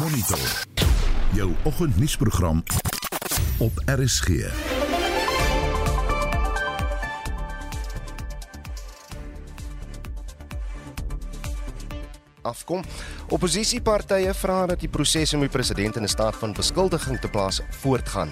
[0.00, 0.66] Monitor.
[1.32, 2.62] Jou oggendnuusprogram
[3.58, 4.28] op RSG.
[12.42, 12.82] afkom.
[13.28, 17.60] Opposisiepartye vra dat die proses om die president in 'n staat van beskuldiging te plaas
[17.70, 18.30] voortgaan.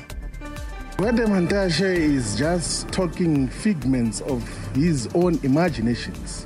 [0.97, 4.43] Wede Mantashe is just talking figments of
[4.75, 6.45] his own imaginations.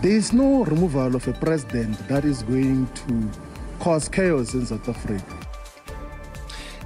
[0.00, 3.42] There is no removal of a president that is going to
[3.84, 5.36] cause chaos in South Africa.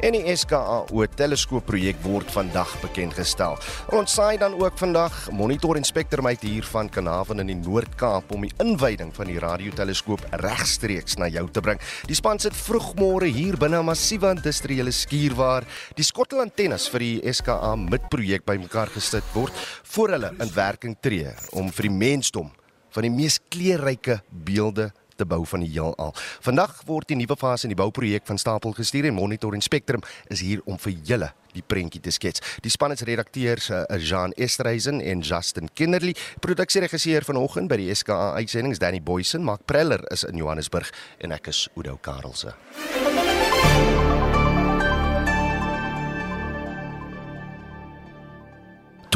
[0.02, 3.55] En die SKAO teleskoopprojek word vandag bekend gestel.
[3.95, 8.47] Ons saai dan ook vandag monitor inspekteur my hier van Kanavan in die Noord-Kaap om
[8.47, 11.83] die inwyding van die radioteleskoop regstreeks na jou te bring.
[12.11, 17.33] Die span sit vroegmôre hier binne 'n massiewe industriële skuur waar die skottelantennes vir die
[17.33, 22.51] SKA midprojek bymekaar gesit word voor hulle in werking tree om vir die mensdom
[22.91, 26.14] van die mees kleurryke beelde te bou van die heelal.
[26.45, 30.04] Vandag word die nuwe fase in die bouprojek van stapel gestuur en Monitor en Spectrum
[30.32, 32.44] is hier om vir julle die prentjie te skets.
[32.62, 38.34] Die span is redakteurs uh, Jean Estreisen en Justin Kinderly, produksieregisseur vanoggend by die SKA
[38.38, 40.92] uitsendings Danny Boysen, Mark Preller is in Johannesburg
[41.25, 42.55] en ek is Udo Karelse.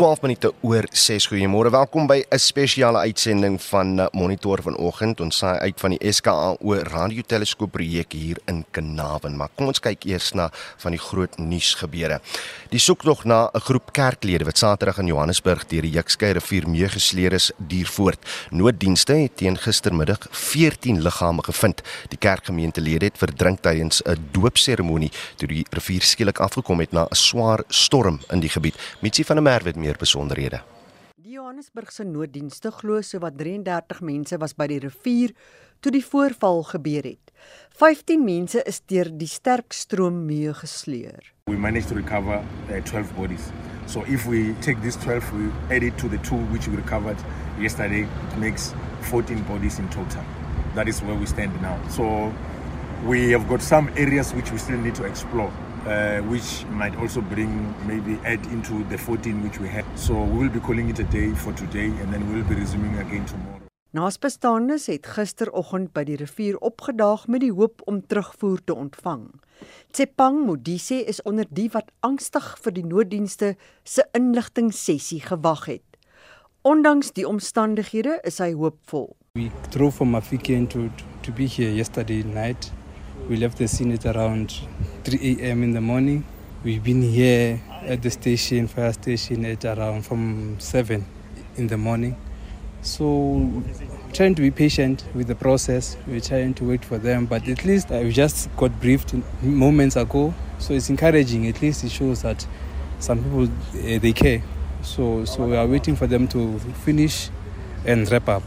[0.02, 1.28] 12 minute oor 6.
[1.30, 1.70] Goeiemôre.
[1.70, 5.20] Welkom by 'n spesiale uitsending van eh, Monitor vanoggend.
[5.20, 9.36] Ons saai uit van die SKA oor radioteleskoop projek hier in Kanaven.
[9.36, 12.20] Maar kom ons kyk eers na van die groot nuusgebeure.
[12.70, 17.32] Die soektog na 'n groep kerklede wat Saterdag in Johannesburg deur die Jukskei rivier meegesleer
[17.32, 18.18] is, duur voort.
[18.50, 21.82] Nooddienste het teen gistermiddag 14 liggame gevind.
[22.08, 27.14] Die kerkgemeentelede het verdrink tydens 'n doopseremonie toe die rivier skielik afgekom het na 'n
[27.14, 28.74] swaar storm in die gebied.
[29.00, 30.62] Mitsi van der Merwe meer besonderhede.
[31.22, 35.30] Die Johannesburgse nooddienste glo sowat 33 mense was by die rivier
[35.82, 37.30] toe die voorval gebeur het.
[37.78, 41.32] 15 mense is deur die sterk stroom meegesleur.
[41.50, 43.50] We managed to recover uh, 12 bodies.
[43.86, 47.18] So if we take these 12 we add it to the two which we recovered
[47.58, 48.72] yesterday it makes
[49.10, 50.22] 14 bodies in total.
[50.74, 51.78] That is where we stand now.
[51.88, 52.32] So
[53.06, 55.52] we have got some areas which we still need to explore
[55.86, 59.84] uh, which might also bring maybe add into the 14 which we had.
[59.94, 62.98] So we will be calling it a day for today and then we'll be resuming
[62.98, 63.58] again tomorrow.
[63.92, 69.26] Naasbestaanes het gisteroggend by die rivier opgedaag met die hoop om terugvoer te ontvang.
[69.92, 73.54] Tsepang Modise is onder die wat angstig vir die nooddienste
[73.84, 75.84] se inligting sessie gewag het.
[76.64, 79.10] Ondanks die omstandighede is hy hoopvol.
[79.36, 80.88] We drove from Mafikeng to
[81.22, 82.72] to be here yesterday night
[83.28, 84.60] We left the scene at around
[85.04, 85.62] 3 a.m.
[85.62, 86.24] in the morning.
[86.64, 91.04] We've been here at the station, fire station, at around from 7
[91.56, 92.16] in the morning.
[92.82, 93.62] So,
[94.12, 95.96] trying to be patient with the process.
[96.06, 100.34] We're trying to wait for them, but at least I just got briefed moments ago.
[100.58, 101.48] So it's encouraging.
[101.48, 102.46] At least it shows that
[102.98, 104.42] some people uh, they care.
[104.82, 107.30] So, so we are waiting for them to finish
[107.84, 108.42] and wrap up.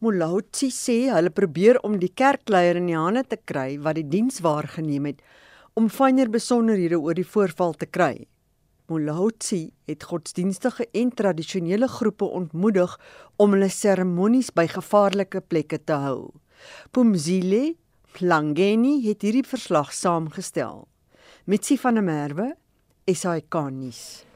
[0.00, 4.40] Molautsi sê hulle probeer om die kerkleier in die hande te kry wat die diens
[4.40, 5.18] waargeneem het
[5.74, 8.26] om fynere besonderhede oor die voorval te kry.
[8.90, 12.96] Molautsi het godsdienstige en tradisionele groepe ontmoedig
[13.36, 16.32] om hulle seremonies by gevaarlike plekke te hou.
[16.90, 17.76] Pumzile
[18.12, 20.88] Plangeni het hierdie verslag saamgestel.
[21.46, 22.48] Mitsi van der Merwe,
[23.06, 24.29] SAK nuus.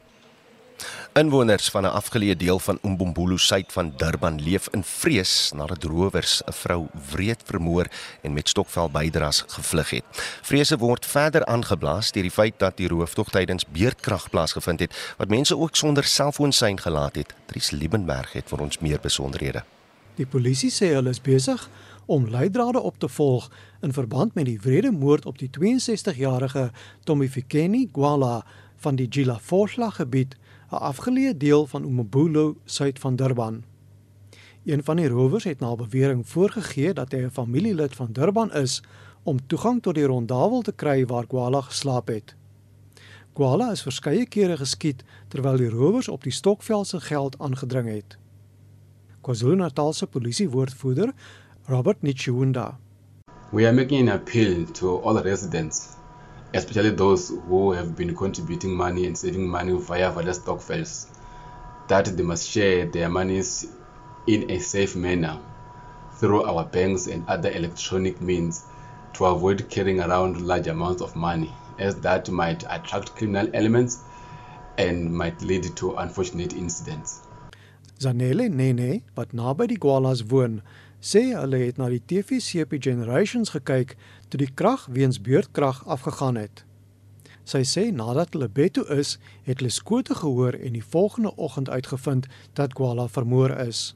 [1.13, 6.43] Inwoners van 'n afgeleë deel van Umbumbulu suid van Durban leef in vrees nadat rowers
[6.47, 7.87] 'n vrou wreed vermoor
[8.23, 10.05] en met stokvel bydras gevlug het.
[10.43, 15.29] Vrese word verder aangeblaas deur die feit dat die rooftog tydens beerdkrag plaasgevind het wat
[15.29, 17.35] mense ook sonder selfoonsein gelaat het.
[17.47, 19.65] Dries Liebenberg het vir ons meer besonderhede.
[20.15, 21.69] Die polisie sê hulle is besig
[22.07, 26.71] om leidrade op te volg in verband met die wrede moord op die 62-jarige
[27.05, 28.45] Tommy Fikeni Gwala
[28.77, 30.37] van die Gila Forslag gebied
[30.75, 33.65] 'n afgeleë deel van Umbulo suid van Durban.
[34.65, 38.83] Een van die rowers het na bewering voorgegee dat hy 'n familielid van Durban is
[39.23, 42.35] om toegang tot die rondawel te kry waar Kwala geslaap het.
[43.33, 48.19] Kwala is verskeie kere geskiet terwyl die rowers op die Stokvel se geld aangedring het.
[49.21, 51.13] KwaZulu-Natal se polisiewoordvoerder,
[51.67, 52.79] Robert Nichunda.
[53.51, 55.97] We are making an appeal to all residents
[56.55, 61.09] especially those who have been contributing money and saving money via various stokvels,
[61.89, 63.67] that they must share their monies
[64.27, 65.39] in a safe manner
[66.19, 68.65] through our banks and other electronic means
[69.13, 73.99] to avoid carrying around large amounts of money, as that might attract criminal elements
[74.79, 77.21] and might lead to unfortunate incidents.
[77.99, 80.63] Zanele Nene, wat naby die koalas woon,
[81.05, 83.95] sê hulle het na die TVCP Generations gekyk
[84.35, 86.65] toe die krag weens beurtkrag afgegaan het.
[87.47, 91.71] Sy sê nadat hulle bed toe is, het hulle skote gehoor en die volgende oggend
[91.71, 92.27] uitgevind
[92.59, 93.93] dat Kwala vermoor is.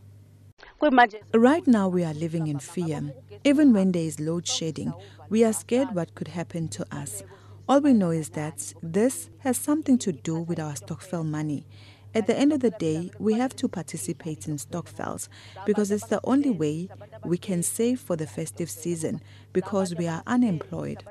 [1.32, 3.02] Right now, we are living in fear.
[3.43, 4.93] Even when there is load shedding,
[5.29, 7.23] we are scared what could happen to us.
[7.67, 11.67] All we know is that this has something to do with our Stockfell money.
[12.15, 15.29] At the end of the day, we have to participate in Stockfells
[15.67, 16.89] because it's the only way
[17.25, 19.21] we can save for the festive season
[19.53, 21.05] because we are unemployed.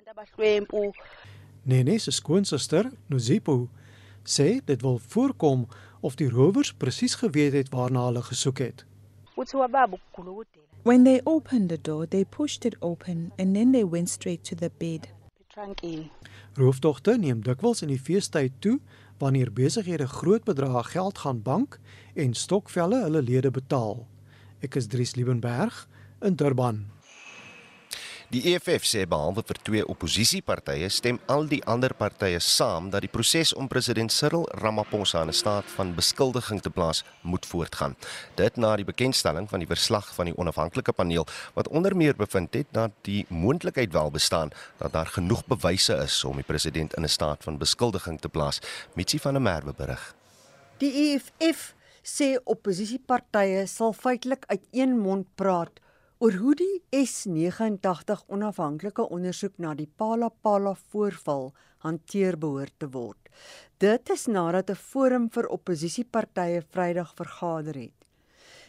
[1.65, 3.69] Nene se skoonsister, Nozipo,
[4.23, 5.67] sê dit wil voorkom
[6.01, 8.85] of die rowers presies geweet het waarna hulle gesoek het.
[10.83, 14.55] When they opened the door, they pushed it open and then they went straight to
[14.55, 15.07] the bed.
[16.53, 18.77] Roofdogte neem dikwels in die feestyd toe
[19.17, 21.79] wanneer besighede groot bedrae geld gaan bank
[22.13, 24.05] en stokvelle hulle lede betaal.
[24.59, 25.87] Ek is Dries Liebenberg
[26.21, 26.85] in Durban.
[28.27, 33.11] Die EFF sê behalwe vir twee oppositiepartye stem al die ander partye saam dat die
[33.13, 37.95] proses om president Cyril Ramaphosa in 'n staat van beskuldiging te plaas moet voortgaan.
[38.35, 42.53] Dit na die bekendstelling van die verslag van die onafhanklike paneel wat onder meer bevind
[42.53, 47.03] het dat die moontlikheid wel bestaan dat daar genoeg bewyse is om die president in
[47.03, 48.59] 'n staat van beskuldiging te plaas.
[48.95, 50.15] Mitsi van der Merwe berig.
[50.77, 55.79] Die EFF sê oppositiepartye sal feitelik uit een mond praat
[56.17, 61.51] oor hoe die S89 onafhanklike ondersoek na die Palapala voorval
[61.85, 63.29] hanteer behoort te word.
[63.77, 67.97] Dit is nadat 'n forum vir oppositiepartye Vrydag vergader het.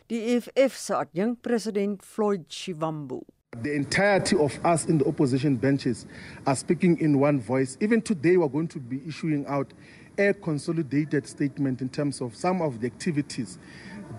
[0.06, 3.20] Die EFF se adjunkpresident Floyd Shivambu
[3.62, 6.06] The entirety of us in the opposition benches
[6.44, 7.76] are speaking in one voice.
[7.80, 9.72] Even today, we're going to be issuing out
[10.18, 13.58] a consolidated statement in terms of some of the activities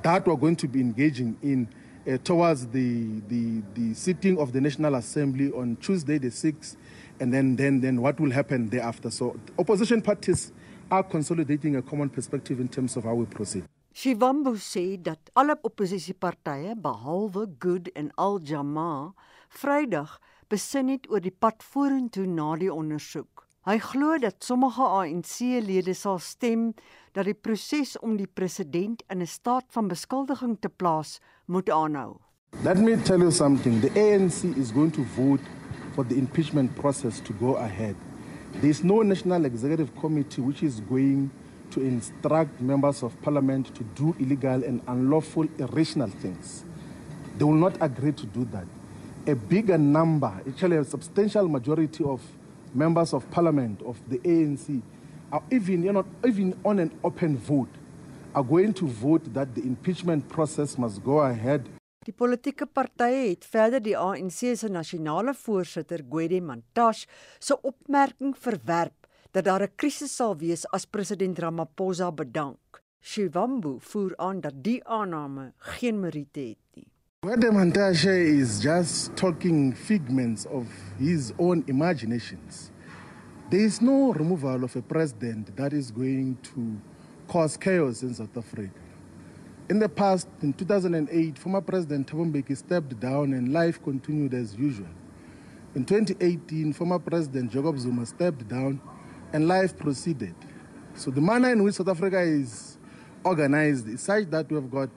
[0.02, 1.68] that we're going to be engaging in
[2.10, 6.76] uh, towards the, the, the sitting of the National Assembly on Tuesday, the 6th,
[7.20, 9.12] and then, then, then what will happen thereafter.
[9.12, 10.52] So, opposition parties
[10.90, 13.64] are consolidating a common perspective in terms of how we proceed.
[13.94, 19.14] Shivambu sê dat alle oppositiepartye behalwe Good en Al Jamaa
[19.50, 23.38] Vrydag besin het oor die pad vorentoe na die ondersoek.
[23.68, 26.70] Hy glo dat sommige ANC-lede sal stem
[27.12, 32.16] dat die proses om die president in 'n staat van beskuldiging te plaas moet aanhou.
[32.64, 33.82] Let me tell you something.
[33.82, 35.44] The ANC is going to vote
[35.94, 37.96] for the impeachment process to go ahead.
[38.62, 41.30] There is no National Executive Committee which is going
[41.72, 46.64] to instruct members of parliament to do illegal and unlawful, irrational things.
[47.38, 48.68] They will not agree to do that.
[49.28, 52.22] A bigger number, actually a substantial majority of
[52.74, 54.81] members of parliament of the ANC
[55.31, 57.69] are even, you know, even on an open vote,
[58.33, 61.69] are going to vote that the impeachment process must go ahead.
[62.06, 69.07] Die politieke partye het verder die ANC se nasionale voorsitter, Gwede Mantashe, se opmerking verwerp
[69.31, 72.81] dat daar 'n krisis sal wees as president Ramaphosa bedank.
[73.01, 76.88] Shivambu voer aan dat die aanname geen meriete het nie.
[77.21, 80.66] Gwede Mantashe is just talking figments of
[80.98, 82.71] his own imaginations.
[83.50, 86.80] There is no removal of a president that is going to
[87.27, 88.71] cause chaos in South Africa.
[89.69, 94.56] In the past, in 2008, former President Thabo Mbeki stepped down and life continued as
[94.56, 94.88] usual.
[95.75, 98.79] In 2018, former President Jacob Zuma stepped down
[99.34, 100.36] and life proceeded.
[100.96, 102.77] So the manner in which South Africa is
[103.25, 104.89] organized is such that we have got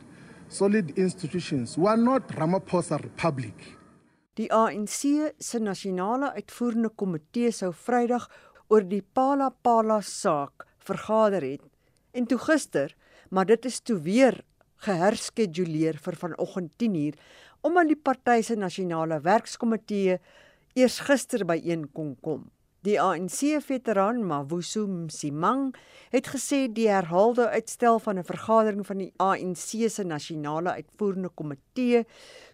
[0.52, 1.78] solid institutions.
[1.78, 3.54] We are not Ramaphosa Republic.
[4.36, 8.28] Die ANC se nasionale uitvoerende komitee sou Vrydag
[8.68, 11.64] oor die Pala Pala saak vergader het
[12.12, 12.92] en toe gister,
[13.30, 14.42] maar dit is toe weer
[14.84, 17.16] geherskeduleer vir vanoggend 10uur
[17.62, 20.18] omdat die party se nasionale werkskomitee
[20.76, 22.48] eers gister byeen kon kom.
[22.82, 25.68] Die ANC-veteraan Mavuso Msimang
[26.10, 32.06] het gesê die herhaalde uitstel van 'n vergadering van die ANC se nasionale uitvoerende komitee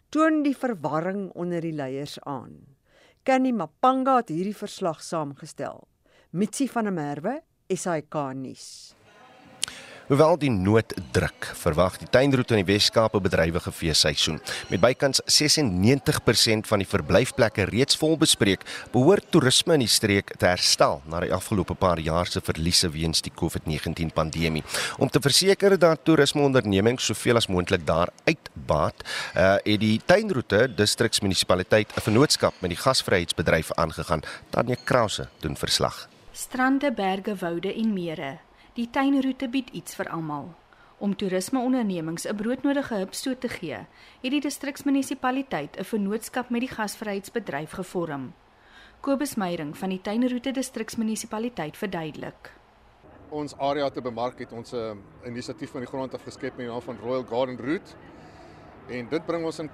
[0.09, 2.77] toon die verwarring onder die leiers aan.
[3.23, 5.89] Kenny Mapanga het hierdie verslag saamgestel.
[6.31, 8.98] Mitsi van der Merwe, SAK nuus.
[10.09, 14.41] Hoewel die nood druk, verwag die tuinroete in die Wes-Kaap 'n bedrywige feesseisoen.
[14.71, 20.47] Met bykans 96% van die verblyfplekke reeds vol bespreek, behoort toerisme in die streek te
[20.47, 24.65] herstel na die afgelope paar jaar se verliese weens die COVID-19 pandemie.
[24.97, 29.05] Om te verseker dat toerismeondernemings soveel as moontlik daar uitbaat,
[29.37, 34.23] uh, het die tuinroete distriksmunisipaliteit 'n vennootskap met die gasvryheidsbedryf aangegaan.
[34.51, 36.09] Tanya Krause doen verslag.
[36.33, 38.48] Strande, berge, woude en mere
[38.79, 40.53] Die tuinroete bied iets vir almal.
[41.03, 43.79] Om toerismeondernemings 'n broodnodige hupstoot te gee,
[44.23, 48.35] het die distriksmunisipaliteit 'n vennootskap met die gasvryheidsbedryf gevorm.
[49.01, 52.53] Kobus Meyering van die Tuinroete distriksmunisipaliteit verduidelik.
[53.29, 56.67] Ons area te bemark het ons 'n uh, inisiatief van die grond af geskep met
[56.67, 57.93] die naam van Royal Garden Route.
[58.89, 59.71] En dit bring ons in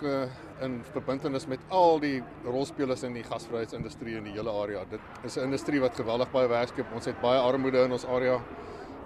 [0.60, 4.84] in verbintenis met al die rolspelers in die gasvryheidsindustrie in die hele area.
[4.90, 6.86] Dit is 'n industrie wat geweldig baie werk skep.
[6.94, 8.40] Ons het baie armoede in ons area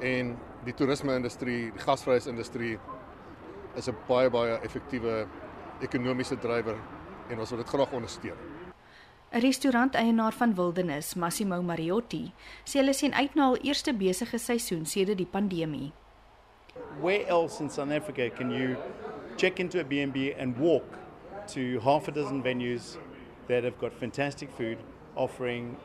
[0.01, 2.79] en die toerisme-industrie, die gasvryheidsindustrie
[3.77, 5.27] is 'n baie baie effektiewe
[5.81, 6.79] ekonomiese drywer
[7.31, 8.37] en ons wil dit graag ondersteun.
[9.33, 12.33] 'n Restauranteienaar van Wildernis, Massimo Mariotti,
[12.65, 15.93] sê hulle sien uit na hul eerste besige seisoen sedert die pandemie.
[17.01, 18.77] Where else in South Africa can you
[19.37, 20.99] check into a B&B and walk
[21.47, 22.97] to half a dozen venues
[23.49, 24.79] that have got fantastic food
[25.15, 25.77] offering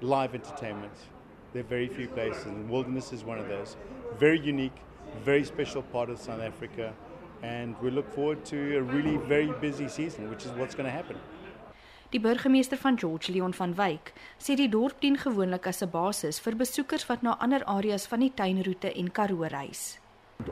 [0.00, 1.15] live entertainment?
[1.56, 3.76] There are very few places and Wilderness is one of those.
[4.18, 4.76] Very unique,
[5.24, 6.92] very special part of South Africa
[7.42, 10.92] and we look forward to a really very busy season which is what's going to
[10.92, 11.16] happen.
[12.12, 16.38] Die burgemeester van George Leon van Wyk sê die dorp dien gewoonlik as 'n basis
[16.38, 19.98] vir besoekers wat na ander areas van die tuinroete en Karoo reis.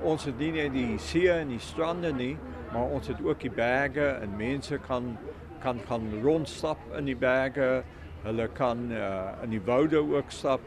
[0.03, 2.37] Ons het nie net die see en die strande nie,
[2.73, 5.19] maar ons het ook die berge en mense kan
[5.61, 7.85] kan kan rondstap in die berge.
[8.23, 10.61] Hulle kan uh, in die woude ook stap.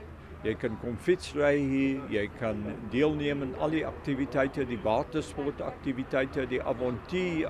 [0.46, 2.60] Jy kan kom fietsry hier, jy kan
[2.92, 7.50] deelneem aan al die aktiwiteite, die watersportaktiwiteite, die avontuur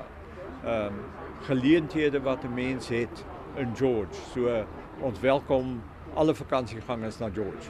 [0.64, 1.02] ehm um,
[1.48, 3.26] geleenthede wat 'n mens het
[3.56, 4.16] in George.
[4.34, 4.66] So
[5.02, 7.70] ons welkom alle vakansiegangers na George.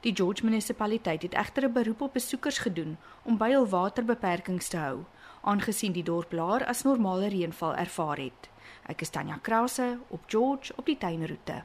[0.00, 4.76] Die George munisipaliteit het egter 'n beroep op besoekers gedoen om by hul waterbeperkings te
[4.76, 5.04] hou,
[5.42, 8.48] aangesien die dorp laer as normale reënval ervaar het.
[8.86, 11.64] Ek is Tanya Krause op George op die tuinroete.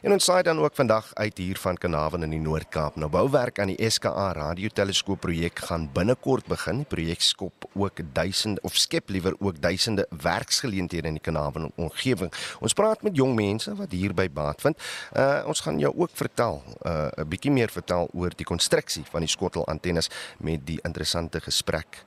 [0.00, 2.94] En ons saai dan ook vandag uit hier van Kanavan in die Noord-Kaap.
[2.96, 6.80] Nou bouwerk aan die SKA radioteleskoop projek gaan binnekort begin.
[6.80, 12.32] Die projek skop ook duisende of skep liewer ook duisende werksgeleenthede in die Kanavan omgewing.
[12.64, 14.80] Ons praat met jong mense wat hierby baat vind.
[15.12, 19.20] Uh ons gaan jou ook vertel uh 'n bietjie meer vertel oor die konstruksie van
[19.20, 20.08] die skottel antennes
[20.38, 22.04] met die interessante gesprek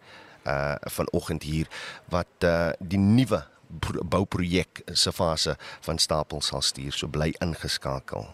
[0.48, 1.68] uh vanoggend hier
[2.10, 3.53] wat uh die nuwe
[4.10, 5.56] bouprojek se fase
[5.88, 6.94] van stapel sal stuur.
[6.94, 8.26] So bly ingeskakel.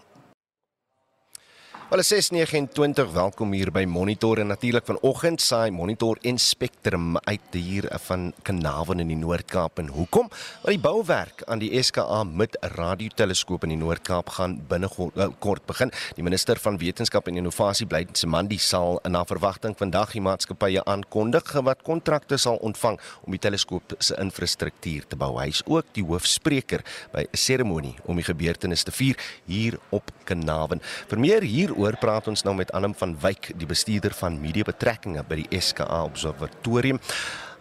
[1.89, 7.87] Wel 629 welkom hier by Monitor en natuurlik vanoggend saai Monitor en Spectrum uit hier
[8.03, 10.27] van Kanavan in die Noord-Kaap en hoekom?
[10.61, 15.89] Want die bouwerk aan die SKA met radioteleskoop in die Noord-Kaap gaan binnekort begin.
[16.13, 21.55] Die minister van Wetenskap en Innovasie Blyd Semandi sal na verwagting vandag die maatskappye aankondig
[21.65, 25.31] wat kontrakte sal ontvang om die teleskoop se infrastruktuur te bou.
[25.41, 26.85] Hy is ook die hoofspreker
[27.17, 29.17] by 'n seremonie om die gebeurtenis te vier
[29.47, 30.85] hier op Kanavan.
[31.09, 34.65] Vir meer hier Daaroor praat ons nou met Annem van Wyk, die bestuurder van media
[34.67, 36.97] betrekkinge by die SKA Observatorium.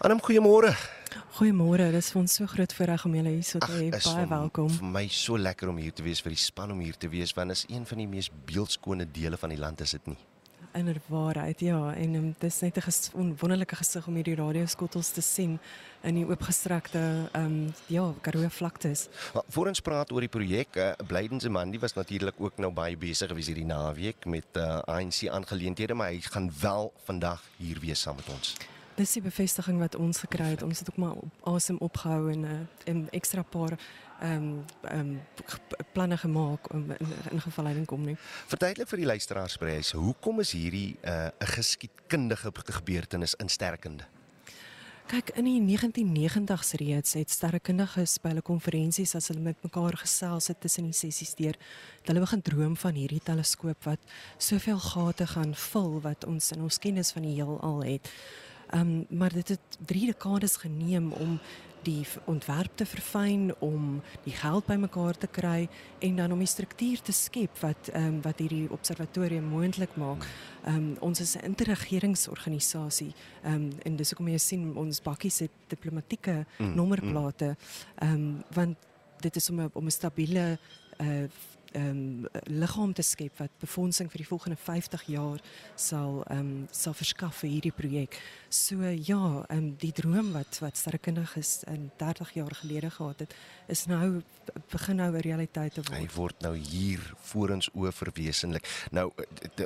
[0.03, 0.73] Annem, goeiemôre.
[1.37, 3.93] Goeiemôre, dit is vir ons so groot voorreg om julle hier so te hê.
[3.95, 4.73] Baie welkom.
[4.75, 7.31] Vir my so lekker om hier te wees vir die span om hier te wees
[7.39, 10.19] want is een van die mees beeldskone dele van die land is dit nie?
[10.79, 15.21] Inderwaarheid ja en um, dit is net 'n ges wonderlike gesig om hierdie radioskottels te
[15.21, 15.59] sien
[16.03, 19.09] in die oopgestrekte ehm um, ja Karoo vlaktes.
[19.49, 23.29] Voor ons praat oor die projek, uh, Blydens Mandi was natuurlik ook nou baie besig
[23.29, 28.01] gewees hierdie naweek met uh, eh, ANC aangeleenthede, maar hy gaan wel vandag hier wees
[28.01, 28.57] saam met ons.
[28.99, 30.63] Dis die bevestiging wat ons gekry het.
[30.67, 31.19] Ons het ook maar
[31.55, 33.79] asem opgehou en 'n uh, ekstra paar
[34.21, 35.21] ehm um, um,
[35.93, 38.17] planne gemaak om in, in geval hy kom nie.
[38.47, 44.05] Verduidelik vir die luisteraars presies, hoekom is hierdie eh, 'n uh, geskiedkundige gebeurtenis in sterkende?
[45.09, 50.51] Kyk, in die 1990s reeds het sterrekundiges by hulle konferensies as hulle met mekaar gesels
[50.53, 51.57] het tussen die sessies deur,
[52.05, 53.99] hulle begin droom van hierdie teleskoop wat
[54.37, 58.13] soveel gate gaan vul wat ons in ons kennis van die heelal het.
[58.71, 61.41] Ehm um, maar dit het 3 dekades geneem om
[61.83, 67.01] die ontwerp te verfyn om die geld bymekaar te kry en dan om die struktuur
[67.03, 70.27] te skep wat ehm um, wat hierdie observatorium moontlik maak.
[70.65, 73.13] Ehm um, ons is 'n interregeringsorganisasie.
[73.43, 77.57] Ehm um, en dis hoekom jy sien ons bakkies het diplomatieke mm, nommerplate.
[77.95, 78.77] Ehm um, want
[79.21, 80.59] dit is om 'n om 'n stabiele
[81.01, 81.29] uh ehm
[81.75, 85.41] um, liggaam te skep wat befondsing vir die volgende 50 jaar
[85.75, 88.19] sal ehm um, sal verskaf vir hierdie projek.
[88.49, 93.35] So ja, ehm um, die droom wat wat sterrekundiges in 30 jaar gelede gehad het,
[93.69, 94.23] is nou
[94.71, 95.99] begin nou 'n realiteit te word.
[95.99, 98.69] Hy word nou hier voor ons oë verwesenlik.
[98.91, 99.13] Nou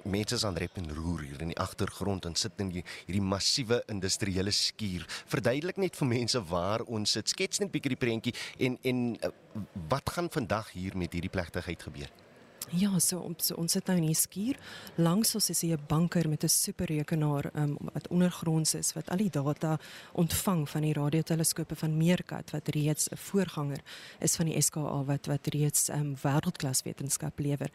[0.04, 3.23] mense is aan rep en roer hier in die agtergrond en sit in die, hierdie
[3.23, 5.06] massiewe industriële skuur.
[5.26, 7.28] Verduidelik net vir mense waar ons sit.
[7.28, 9.30] Skets net 'n bietjie die prentjie en en uh,
[9.88, 12.11] wat gaan vandag hier met hierdie plegtigheid gebeur?
[12.71, 14.56] Ja, so, so ons sit nou in die skuur.
[14.97, 19.16] Langs ons is hier 'n banker met 'n superrekenaar um, wat ondergronds is wat al
[19.16, 19.78] die data
[20.12, 23.80] ontvang van die radioteleskope van Meerkat wat reeds 'n voorganger
[24.21, 27.71] is van die SKA wat wat reeds um, wêreldklas wetenskap lewer.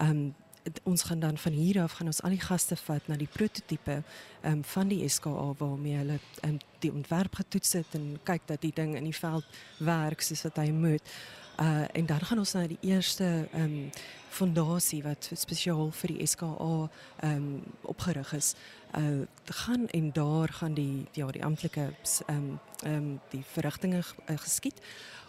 [0.00, 0.34] Um
[0.82, 4.02] ons gaan dan van hier af gaan ons al die gaste vat na die prototipe
[4.42, 8.72] um, van die SKA waarmee hulle um, die ontwerp getoets het en kyk dat die
[8.74, 9.44] ding in die veld
[9.78, 11.14] werk soos wat hy moet.
[11.60, 13.90] Uh en dan gaan ons na die eerste ehm um,
[14.30, 16.88] fondasie wat spesiaal vir die SKA
[17.20, 18.54] ehm um, opgerig is.
[18.96, 21.92] Uh gaan en daar gaan die ja die amptelike
[22.26, 24.80] ehm um, ehm um, die verrigtinge uh, geskied.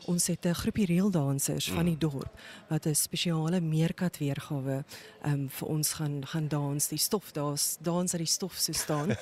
[0.05, 1.75] Ons het 'n groepie reeldansers mm.
[1.75, 4.84] van die dorp wat 'n spesiale meerkat weergawe
[5.22, 6.88] ehm um, vir ons gaan gaan dans.
[6.88, 9.10] Die stof daar's dans uit die stof so staan.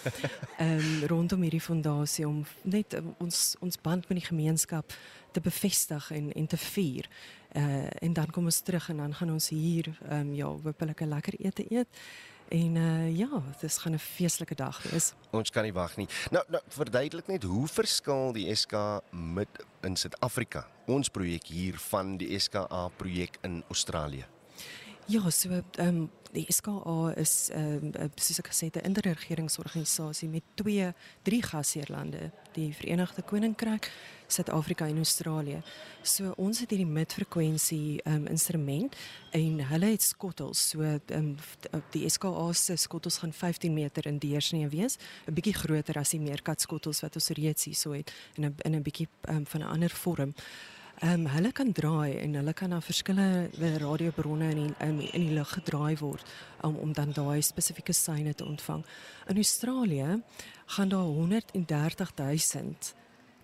[0.57, 4.93] Ehm um, rondom hierdie fondasie om net um, ons ons band met die gemeenskap
[5.31, 7.09] te bevestig en en te vier.
[7.55, 11.01] Uh en dan kom ons terug en dan gaan ons hier ehm um, ja, hopelik
[11.01, 11.87] 'n lekker ete eet.
[12.49, 15.13] En uh ja, dit gaan 'n feestelike dag wees.
[15.31, 16.07] Ons kan nie wag nie.
[16.31, 22.17] Nou, nou verduidelik net hoe verskil die SK met in Suid-Afrika, ons projek hier van
[22.17, 24.25] die SKA projek in Australië.
[25.05, 30.29] Ja, so ehm um, die SKA is ehm um, soos ek gesê het 'n interregeringsorganisasie
[30.29, 33.91] met twee drie gasheerlande, die Verenigde Koninkryk,
[34.29, 35.61] Suid-Afrika en Australië.
[36.05, 38.95] So ons het hierdie midfrekwensie um, instrument
[39.35, 40.61] en hulle het skottels.
[40.73, 41.31] So um,
[41.95, 46.21] die SKA se skottels gaan 15 meter in deursnee wees, 'n bietjie groter as die
[46.21, 49.61] meerkat skottels wat ons reeds hier so het in 'n in 'n bietjie um, van
[49.61, 50.33] 'n ander vorm.
[50.99, 55.21] Ehm um, hulle kan draai en hulle kan na verskillende radiobronne in die, in, in
[55.29, 56.25] die lug gedraai word
[56.61, 58.83] om um, om dan daai spesifieke seine te ontvang.
[59.31, 60.21] In Australië
[60.65, 62.75] gaan daar 130 000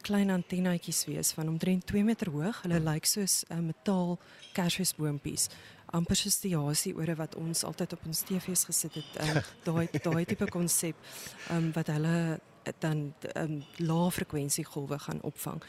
[0.02, 2.62] klein antennetjies wees van omtrent 2 meter hoog.
[2.62, 4.20] Hulle lyk soos 'n uh, metaal
[4.54, 5.48] kersfeesboontjies.
[5.86, 9.12] amper soos die Asie ore wat ons altyd op ons TV's gesit het.
[9.22, 10.96] Um, daai daai tipe konsep
[11.50, 12.40] um, wat hulle
[12.80, 15.64] dan um, lae frekwensie golwe gaan opvang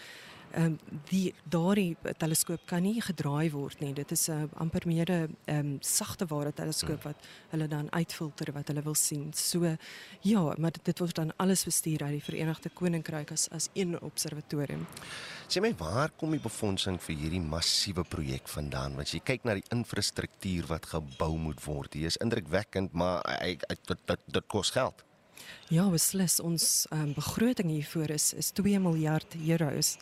[0.56, 3.92] ehm um, die daardie teleskoop kan nie gedraai word nie.
[3.94, 7.16] Dit is 'n uh, amper meer 'n um, sagte ware teleskoop wat
[7.50, 9.32] hulle dan uitfilter wat hulle wil sien.
[9.34, 9.76] So
[10.21, 14.00] ja, maar dit, dit word dan alles bestuur uit die Verenigde Koninkryk as as een
[14.00, 14.86] observatorium.
[15.49, 18.97] Sê my waar kom die befondsing vir hierdie massiewe projek vandaan?
[18.97, 21.92] Want jy kyk na die infrastruktuur wat gebou moet word.
[21.92, 25.04] Dit is indrukwekkend, maar hy dit dit, dit kos geld.
[25.69, 29.97] Ja, beslis ons um, begroting hiervoor is is 2 miljard euros.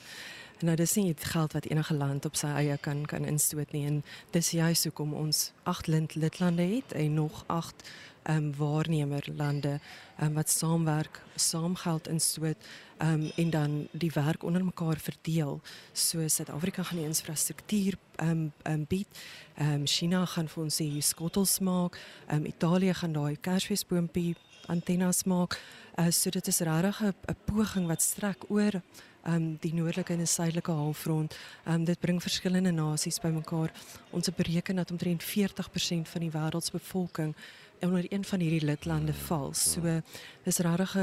[0.63, 4.03] Nou dis nie geld wat enige land op sy eie kan kan instoot nie en
[4.31, 7.83] dis juist hoekom ons 8 lid lidlande het en nog 8
[8.25, 9.81] ehm um, waarnemerlande
[10.23, 12.57] um, wat saamwerk, saam geld instoot
[12.97, 15.61] ehm um, en dan die werk onder mekaar verdeel.
[15.93, 19.09] So Suid-Afrika gaan die infrastruktuur ehm um, um, bied.
[19.55, 21.99] Ehm um, China gaan vir ons die skottels maak.
[22.27, 24.37] Ehm um, Italië gaan daai kersfeesboompie
[24.67, 25.61] antennes maak.
[25.99, 28.81] Uh, so dit is regtig 'n poging wat strek oor
[29.27, 31.37] um die noordelike en die suidelike halfrond.
[31.67, 33.73] Um dit bring verskillende nasies bymekaar.
[34.11, 37.35] Ons het bereken dat omtrent 40% van die wêreldsbevolking
[37.81, 39.53] onder een van hierdie lidlande val.
[39.55, 40.01] So
[40.45, 40.97] dis regtig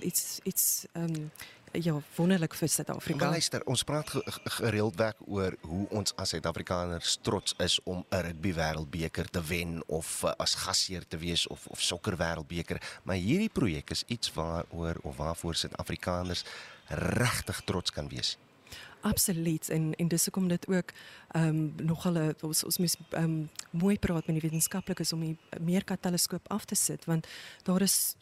[0.00, 1.30] iets iets um
[1.72, 3.24] ja, wonderlik vir Suid-Afrika.
[3.24, 4.10] Maar luister, ons praat
[4.58, 9.82] gereeld weg oor hoe ons as Suid-Afrikaners trots is om 'n rugby wêreldbeker te wen
[9.86, 14.32] of uh, as gasheer te wees of of sokker wêreldbeker, maar hierdie projek is iets
[14.32, 16.44] waaroor of waarvoor Suid-Afrikaners
[16.88, 18.38] regtig trots kan wees.
[19.00, 20.92] Absoluut en en dis hoekom dit ook
[21.32, 25.36] ehm um, nogal ons ons moet ehm um, mooi praat met die wetenskaplikes om die
[25.60, 27.26] meerkat teleskoop af te sit want
[27.62, 28.16] daar is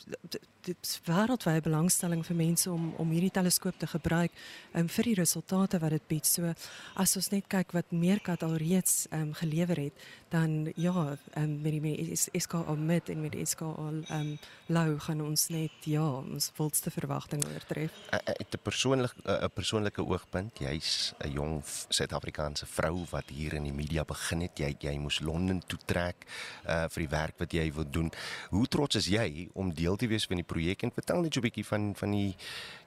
[0.69, 4.35] dit wêreldwye belangstelling vir mense om om hierdie teleskoop te gebruik
[4.75, 6.29] um, vir die resultate wat dit bied.
[6.29, 6.53] So
[7.01, 11.73] as ons net kyk wat meerkat alreeds ehm um, gelewer het, dan ja, um, met
[11.73, 16.05] die SK met en met die SK al ehm um, lou gaan ons net ja,
[16.05, 17.93] ons volste verwagtinge oortref.
[18.11, 23.73] Uit 'n persoonlik 'n persoonlike oogpunt, jy's 'n jong Suid-Afrikaanse vrou wat hier in die
[23.73, 24.59] media begin het.
[24.59, 26.27] Jy jy moes Londen toe trek
[26.67, 28.11] uh vir die werk wat jy wil doen.
[28.51, 31.41] Hoe trots is jy om deel te wees van die projek en vertel net so
[31.41, 32.37] 'n bietjie van van die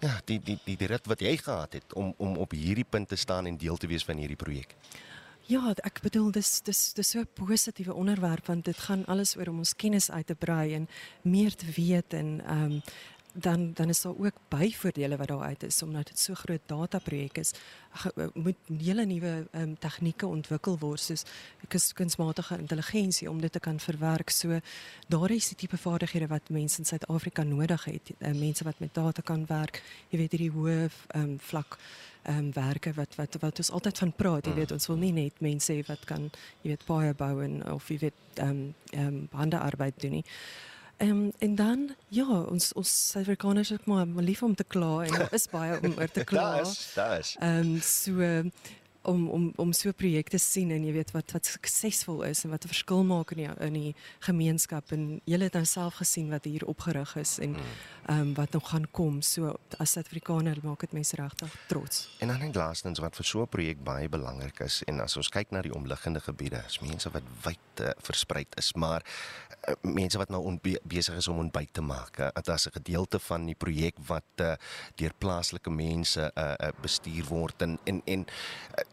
[0.02, 3.10] ja, die die die, die rit wat jy gehad het om om op hierdie punt
[3.10, 4.76] te staan en deel te wees van hierdie projek.
[5.52, 9.50] Ja, ek bedoel dis dis dis so 'n positiewe onderwerp want dit gaan alles oor
[9.50, 10.88] om ons kennis uit te brei en
[11.22, 12.82] meer te weet en ehm um,
[13.34, 17.38] dan dan is daar ook byvoordele wat daar uit is omdat dit so groot dataprojek
[17.38, 17.52] is.
[18.16, 21.24] Eh, moet hele nuwe um, tegnieke ontwikkel word soos
[21.94, 24.30] kunsmatige intelligensie om dit te kan verwerk.
[24.30, 24.60] So
[25.08, 28.94] daar is die tipe vaardighede wat mense in Suid-Afrika nodig het uh, mense wat met
[28.94, 29.84] data kan werk.
[30.10, 31.78] Jy weet hierdie hoë um, vlak
[32.22, 34.46] ehm um, werke wat wat wat ons altyd van praat.
[34.46, 36.30] Jy weet ons wil nie net mense hê wat kan
[36.62, 40.12] jy weet baie bou en of jy weet ehm um, ehm um, hande arbeid doen
[40.12, 40.26] nie
[41.02, 45.34] Um, en dan ja, ons ons Suid-Afrikaners is maar lief om te kla en daar
[45.34, 46.52] is baie om oor te kla.
[46.52, 47.36] Daar is, daar is.
[47.40, 48.12] Ehm um, so
[49.02, 52.66] om om om so projekte sien en jy weet wat wat suksesvol is en wat
[52.66, 56.44] 'n verskil maak in die in die gemeenskap en jy het nou self gesien wat
[56.46, 57.64] hier opgerig is en hmm.
[58.06, 62.10] ehm um, wat nog gaan kom so as Suid-Afrikaner maak dit mense regtig trots.
[62.20, 65.30] En dan net laastens wat vir so 'n projek baie belangrik is en as ons
[65.30, 69.02] kyk na die omliggende gebiede, is mense wat wyd uh, versprei is, maar
[69.68, 72.20] uh, mense wat nou besig is om ontbyt te maak.
[72.20, 74.54] Uh, dit is 'n gedeelte van die projek wat uh,
[74.96, 78.91] deur plaaslike mense uh, uh, bestuur word en en en uh,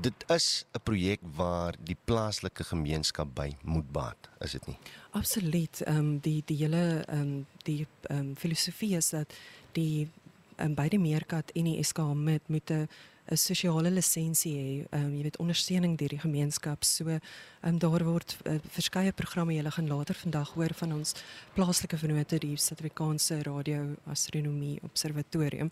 [0.00, 4.78] dit is 'n projek waar die plaaslike gemeenskap by moet baat, is dit nie?
[5.10, 5.80] Absoluut.
[5.80, 9.34] Ehm um, die die hele ehm um, die ehm um, filosofie is dat
[9.72, 10.08] die
[10.56, 12.88] ehm um, beide Meerkat en die SK met met 'n
[13.30, 14.86] 'n sosiale lisensie hê.
[14.90, 16.84] Ehm um, jy weet ondersteuning deur die gemeenskap.
[16.84, 17.20] So ehm
[17.62, 21.14] um, daar word uh, verskeie programme jy gaan later vandag hoor van ons
[21.54, 25.70] plaaslike vennote die Suid-Afrikaanse Radio Astronomie Observatorium.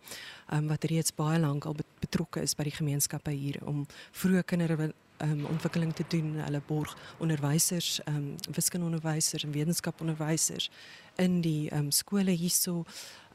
[0.48, 4.44] Ehm um, wat reeds baie lank al betrokke is by die gemeenskappe hier om vroeë
[4.44, 6.34] kinders um, ontwikkeling te doen.
[6.34, 10.70] Hulle borg onderwysers, ehm um, wiskundeonderwysers en wetenskaponderwysers
[11.16, 12.84] in die ehm um, skole hierso.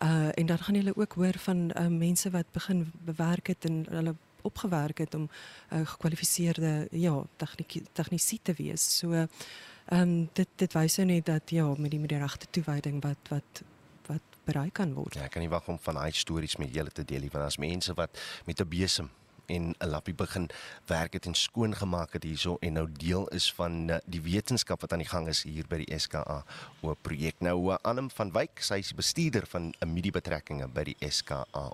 [0.04, 3.86] Uh en dan gaan hulle ook hoor van um, mense wat begin bewerk het en
[3.90, 5.30] hulle opgewerk het om
[5.74, 8.98] uh, gekwalifiseerde ja, tegniek tegnisi te wees.
[8.98, 9.30] So ehm
[9.90, 13.30] um, dit dit wys nou net dat ja, met die met die regte toewyding wat
[13.30, 13.64] wat
[14.06, 15.14] wat bereik kan word.
[15.14, 17.46] Ja, ek kan nie wag om van daai stories met julle te deel nie, want
[17.46, 19.10] as mense wat met 'n besem
[19.48, 20.50] en 'n lappie begin
[20.86, 24.82] werk het en skoon gemaak het hierso en nou deel is van uh, die wetenskap
[24.82, 26.44] wat aan die gang is hier by die SKA
[26.82, 27.36] oor projek.
[27.40, 31.72] Nou uh, Annem van Wyk, sy is bestuurder van 'n medie betrekkinge by die SKA.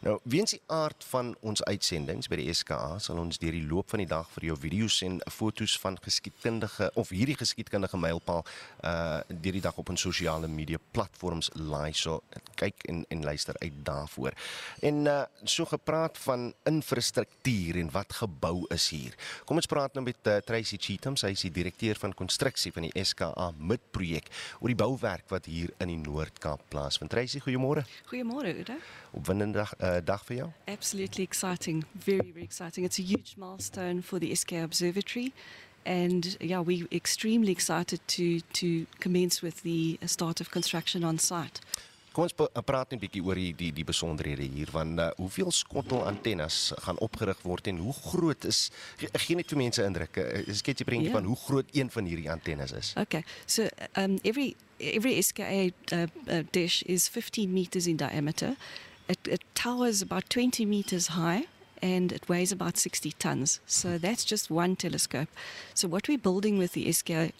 [0.00, 3.90] Nou, weens die aard van ons uitsendings by die SKA sal ons deur die loop
[3.92, 8.44] van die dag vir jou video's en foto's van geskiedkundige of hierdie geskiedkundige mylpaal
[8.84, 11.92] uh deur die dag op ons sosiale media platforms laai.
[11.94, 12.22] So
[12.60, 14.34] kyk en en luister uit daarvoor.
[14.82, 19.16] En uh so gepraat van infrastruktuur en wat gebou is hier.
[19.48, 22.88] Kom ons praat nou met uh, Tracy Cheetham, sy is die direkteur van konstruksie van
[22.88, 24.30] die SKA Mid projek
[24.60, 27.12] oor die bouwerk wat hier in die Noord-Kaap plaasvind.
[27.12, 27.84] Tracy, goeiemôre.
[28.10, 28.78] Goeiemôre, Udo.
[29.16, 30.50] Opwindende dag, uh, dag vir jou?
[30.70, 32.84] Absolutely exciting, very very exciting.
[32.84, 35.32] It's a huge milestone for the SKA Observatory.
[35.86, 41.60] And yeah, we're extremely excited to to commence with the start of construction on site.
[42.12, 45.50] Kom ons praat net 'n bietjie oor die die die besonderhede hier van uh, hoeveel
[45.50, 50.16] skottel antennes gaan opgerig word en hoe groot is gee net vir mense indruk.
[50.16, 51.18] Uh, skets jy prentjie yeah.
[51.18, 52.92] van hoe groot een van hierdie antennes is?
[52.98, 53.22] Okay.
[53.46, 58.56] So um every every SKA uh, uh, dish is 15 meters in diameter.
[59.06, 61.46] It, it towers about 20 meters high
[61.82, 63.60] and it weighs about 60 tons.
[63.66, 65.28] So that's just one telescope.
[65.74, 67.32] So what we're building with the SKA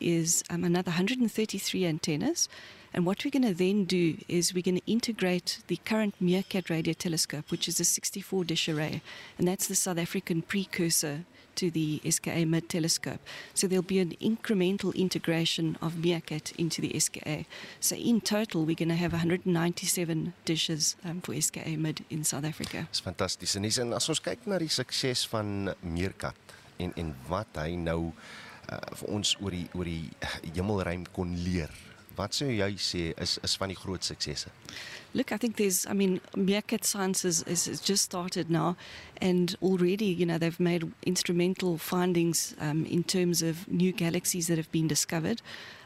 [0.00, 2.48] is um, another 133 antennas.
[2.94, 6.70] And what we're going to then do is we're going to integrate the current Meerkat
[6.70, 9.02] radio telescope, which is a 64 dish array.
[9.36, 11.24] And that's the South African precursor
[11.56, 13.18] to the SKA mid telescope.
[13.52, 17.46] So there'll be an incremental integration of Meerkat into the SKA.
[17.80, 22.44] So in total, we're going to have 197 dishes um, for SKA mid in South
[22.44, 22.86] Africa.
[22.92, 23.56] Dis fantasties.
[23.56, 28.12] En, en as ons kyk na die sukses van Meerkat en en wat hy nou
[28.70, 31.74] uh, vir ons oor die oor die hemelruim kon leer
[32.16, 34.50] wat sou jy sê is is van die groot suksesse?
[35.14, 38.76] Look, I think there's I mean Meerkat Science is, is just started now
[39.20, 44.56] and already, you know, they've made instrumental findings um, in terms of new galaxies that
[44.56, 45.40] have been discovered.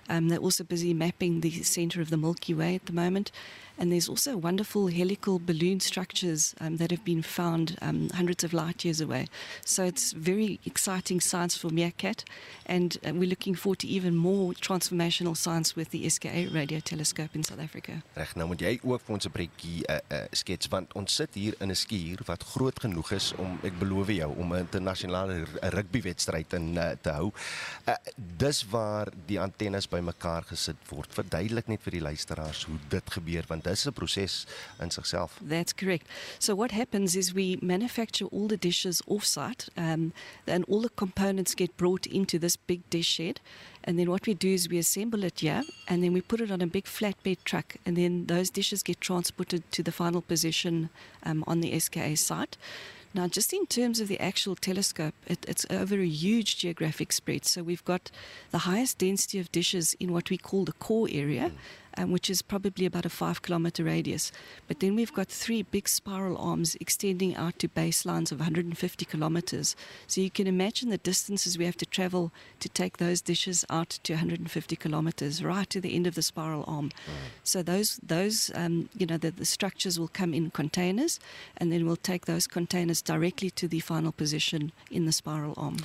[0.08, 3.30] Um, they're also busy mapping the center of the Milky Way at the moment.
[3.78, 8.52] And there's also wonderful helical balloon structures um, that have been found um, hundreds of
[8.52, 9.26] light years away.
[9.64, 12.24] So it's very exciting science for Meerkat.
[12.66, 17.30] And uh, we're looking forward to even more transformational science with the SKA radio telescope
[17.34, 18.02] in South Africa.
[18.14, 21.34] Reg, nou moet jy ook vir ons 'n bietjie uh, uh, skets want ons sit
[21.34, 25.44] hier in 'n skuur wat groot genoeg is om ek beloof jou om 'n internasionale
[25.60, 27.32] rugbywedstryd in uh, te hou.
[27.86, 31.12] Uh, dis waar die antennes by bymekaar gesit word.
[31.14, 34.46] Verduidelik net vir die luisteraars hoe dit gebeur want dis 'n proses
[34.80, 35.38] in sigself.
[35.42, 36.06] That's correct.
[36.38, 40.12] So what happens is we manufacture all the dishes offsite um
[40.46, 43.40] and all the components get brought into this big dish shed
[43.84, 46.50] and then what we do is we assemble it here and then we put it
[46.50, 50.90] on a big flatbed truck and then those dishes get transported to the final position
[51.24, 52.56] um, on the SKA site.
[53.14, 57.46] Now, just in terms of the actual telescope, it, it's over a huge geographic spread.
[57.46, 58.10] So we've got
[58.50, 61.50] the highest density of dishes in what we call the core area,
[61.98, 64.30] um, which is probably about a five kilometer radius.
[64.68, 69.74] But then we've got three big spiral arms extending out to baselines of 150 kilometers.
[70.06, 73.90] So you can imagine the distances we have to travel to take those dishes out
[74.04, 76.90] to 150 kilometers, right to the end of the spiral arm.
[77.42, 81.18] So those those um, you know the, the structures will come in containers,
[81.56, 85.78] and then we'll take those containers directly to the final position in the spiral arm.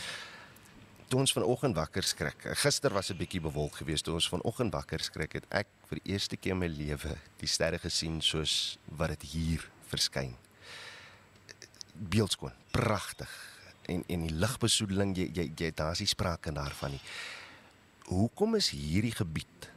[1.14, 2.46] Toe ons vanoggend wakker skrik.
[2.58, 4.04] Gister was 'n bietjie bewolk geweest.
[4.04, 7.48] Toe ons vanoggend wakker skrik, het ek vir die eerste keer in my lewe die
[7.48, 10.36] sterre gesien soos wat dit hier verskyn.
[11.94, 13.30] Beeldskoon, pragtig.
[13.86, 17.02] En en die ligbesoedeling, jy jy, jy daar's nie sprake daarvan nie.
[18.06, 19.70] Hoekom is hierdie gebied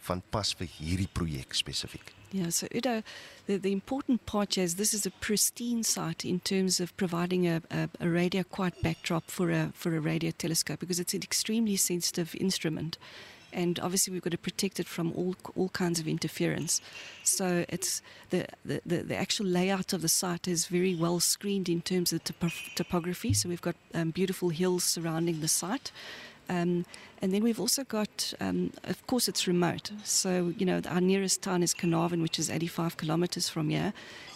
[0.00, 2.12] van pas vir hierdie projek spesifiek?
[2.32, 3.02] Yeah, so Udo,
[3.46, 7.62] the, the important part is this is a pristine site in terms of providing a,
[7.70, 11.76] a, a radio quiet backdrop for a for a radio telescope because it's an extremely
[11.76, 12.98] sensitive instrument.
[13.52, 16.80] And obviously, we've got to protect it from all all kinds of interference.
[17.22, 21.80] So it's the, the, the, actual layout of the site is very well screened in
[21.80, 23.32] terms of topo- topography.
[23.32, 25.92] So we've got um, beautiful hills surrounding the site.
[26.48, 26.84] Um,
[27.22, 29.90] and then we've also got, um, of course, it's remote.
[30.04, 33.92] So, you know, our nearest town is Carnarvon, which is 85 kilometers from here.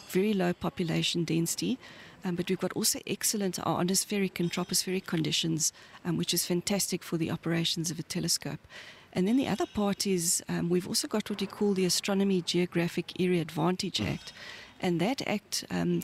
[0.08, 1.78] Very low population density.
[2.24, 5.72] Um, but we've got also excellent our ionospheric and tropospheric conditions,
[6.04, 8.60] um, which is fantastic for the operations of a telescope.
[9.12, 12.42] And then the other part is um, we've also got what we call the Astronomy
[12.42, 14.32] Geographic Area Advantage Act.
[14.80, 16.02] And that act, um,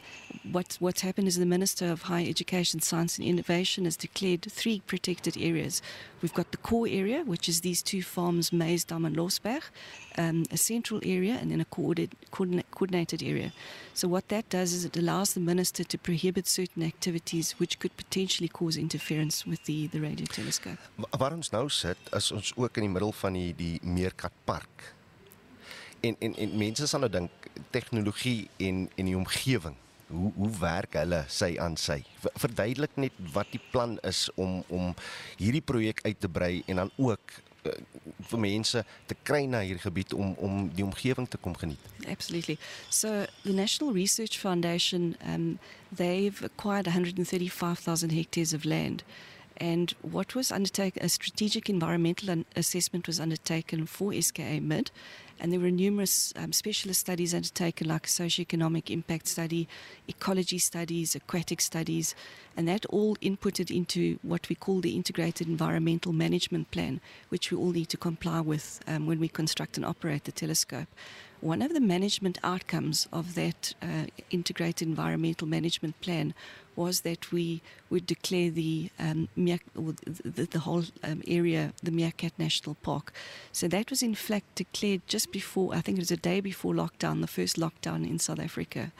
[0.50, 4.80] what, what's happened is the Minister of Higher Education, Science and Innovation has declared three
[4.80, 5.80] protected areas.
[6.22, 9.62] We've got the core area, which is these two farms, Maysdam and Losberg,
[10.18, 13.52] um, a central area, and then a coordinate, coordinate, coordinated area.
[13.92, 17.96] So what that does is it allows the Minister to prohibit certain activities which could
[17.96, 20.78] potentially cause interference with the, the radio telescope.
[20.96, 24.94] Waar ons nou sit, is ons ook in die middel van die die Meerkat Park.
[26.00, 29.76] En en en mense sal nou dink tegnologie en en die omgewing.
[30.06, 32.02] Hoe hoe werk hulle sy aan sy?
[32.20, 34.94] Verduidelik net wat die plan is om om
[35.36, 37.72] hierdie projek uit te brei en dan ook uh,
[38.30, 41.80] vir mense te kry na hierdie gebied om om die omgewing te kom geniet.
[42.08, 42.58] Absolutely.
[42.88, 45.58] So the National Research Foundation, um,
[45.90, 49.04] they've acquired 135,000 hectares of land.
[49.58, 54.90] And what was undertaken, a strategic environmental assessment was undertaken for SKA Mid,
[55.40, 59.68] and there were numerous um, specialist studies undertaken, like a socioeconomic impact study,
[60.08, 62.14] ecology studies, aquatic studies,
[62.56, 67.56] and that all inputted into what we call the integrated environmental management plan, which we
[67.56, 70.88] all need to comply with um, when we construct and operate the telescope.
[71.40, 76.32] One of the management outcomes of that uh, integrated environmental management plan
[76.76, 77.60] was that we
[77.90, 83.12] would declare the um, the, the, whole um, area the Meerkat National Park.
[83.52, 86.74] So that was in fact declared just before, I think it was a day before
[86.74, 88.92] lockdown, the first lockdown in South Africa.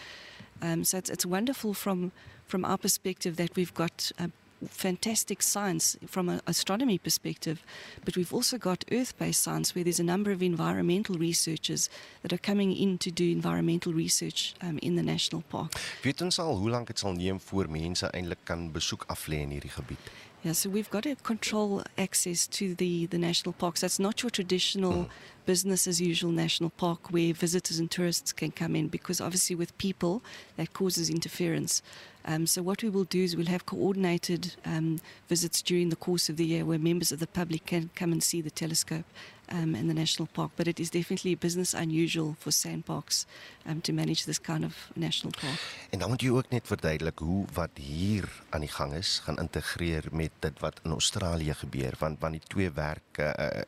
[0.62, 2.12] Um, so it's, it's wonderful from
[2.46, 4.28] from our perspective that we've got uh,
[4.68, 7.62] fantastic science from an astronomy perspective,
[8.04, 11.90] but we've also got earth based science where there's a number of environmental researchers
[12.22, 15.72] that are coming in to do environmental research um, in the national park.
[16.02, 19.56] Weet ons al hoe lank dit sal neem voor mense eintlik kan besoek aflê in
[19.56, 20.12] hierdie gebied?
[20.44, 23.80] Yeah, so we've got to control access to the, the national parks.
[23.80, 25.08] That's not your traditional
[25.46, 29.76] business as usual national park where visitors and tourists can come in because obviously with
[29.78, 30.22] people
[30.56, 31.80] that causes interference.
[32.26, 36.28] Um, so what we will do is we'll have coordinated um, visits during the course
[36.28, 39.04] of the year where members of the public can come and see the telescope
[39.52, 40.50] um, in the national park.
[40.56, 43.26] But it is definitely business unusual for sandparks
[43.66, 45.58] um, to manage this kind of national park.
[45.90, 49.38] En dan moet jy ook net verduidelik hoe wat hier aan die gang is gaan
[49.38, 53.60] integreer met dit wat in Australië gebeur want want die twee werk uh,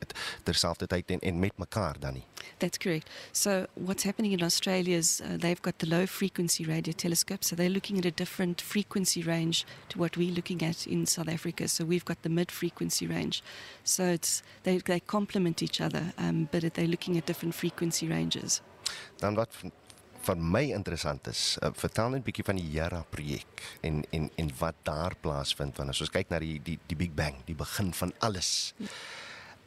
[0.43, 2.25] terselfdertyd en en met mekaar dan nie.
[2.59, 3.11] That's correct.
[3.33, 7.57] So what's happening in Australia is uh, they've got the low frequency radio telescope so
[7.57, 11.69] they're looking at a different frequency range to what we're looking at in South Africa.
[11.69, 13.43] So we've got the mid frequency range.
[13.85, 18.63] So it's they they complement each other um, but they're looking at different frequency ranges.
[19.21, 19.51] Dan wat
[20.27, 24.31] vir my interessant is, uh, vertel net 'n bietjie van die Hera projek en en
[24.37, 27.55] en wat daar plaasvind want as ons kyk na die die die Big Bang, die
[27.55, 28.75] begin van alles.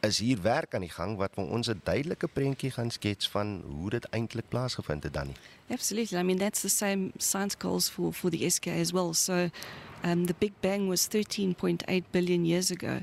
[0.00, 3.62] is hier werk aan die gang wat vir ons 'n duidelike prentjie gaan skets van
[3.66, 5.36] hoe dit eintlik plaasgevind het dan nie.
[5.68, 6.18] Absolutely.
[6.18, 9.14] I mean that's the same science goals for for the SK as well.
[9.14, 9.50] So
[10.04, 13.02] um, the Big Bang was 13.8 billion years ago.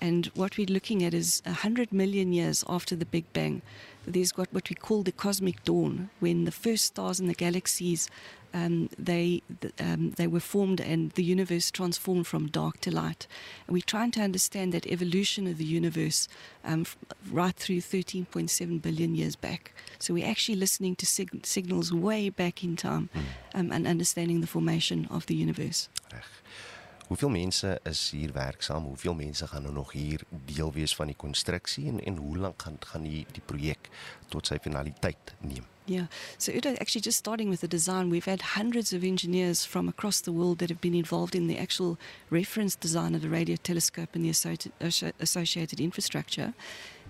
[0.00, 3.62] And what we're looking at is 100 million years after the Big Bang.
[4.06, 8.08] There's got what we call the cosmic dawn, when the first stars in the galaxies
[8.54, 9.42] um, they
[9.78, 13.26] um, they were formed and the universe transformed from dark to light.
[13.66, 16.28] And we're trying to understand that evolution of the universe
[16.64, 16.86] um,
[17.30, 19.72] right through 13.7 billion years back.
[19.98, 23.10] So we're actually listening to sig- signals way back in time
[23.54, 25.88] um, and understanding the formation of the universe.
[27.08, 28.84] Hoeveel mense is hier werksaam?
[28.84, 32.62] Hoeveel mense gaan nou nog hier deel wees van die konstruksie en en hoe lank
[32.62, 33.88] gaan gaan die die projek
[34.28, 35.64] tot sy finaliteit neem?
[35.88, 36.06] Yeah.
[36.36, 40.32] So actually just starting with the design, we've had hundreds of engineers from across the
[40.32, 41.98] world that have been involved in the actual
[42.28, 46.52] reference design of the radio telescope and the associated infrastructure.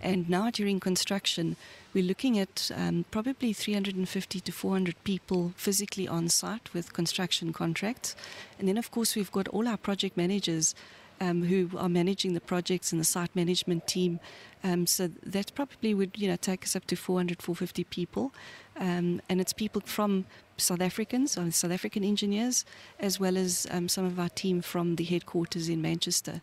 [0.01, 1.57] And now during construction,
[1.93, 8.15] we're looking at um, probably 350 to 400 people physically on site with construction contracts.
[8.61, 10.77] And then, of course, we've got all our project managers
[11.21, 14.21] um, who are managing the projects and the site management team.
[14.65, 18.33] Um, so that probably would you know take us up to 400, 450 people,
[18.77, 20.27] um, and it's people from
[20.57, 22.65] South Africans, or South African engineers,
[22.99, 26.41] as well as um, some of our team from the headquarters in Manchester.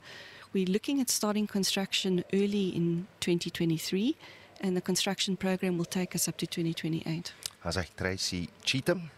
[0.53, 4.15] We're looking at starting construction early in 2023,
[4.61, 7.33] and the construction program will take us up to 2028.
[7.65, 9.09] As ek Tracy Cheetham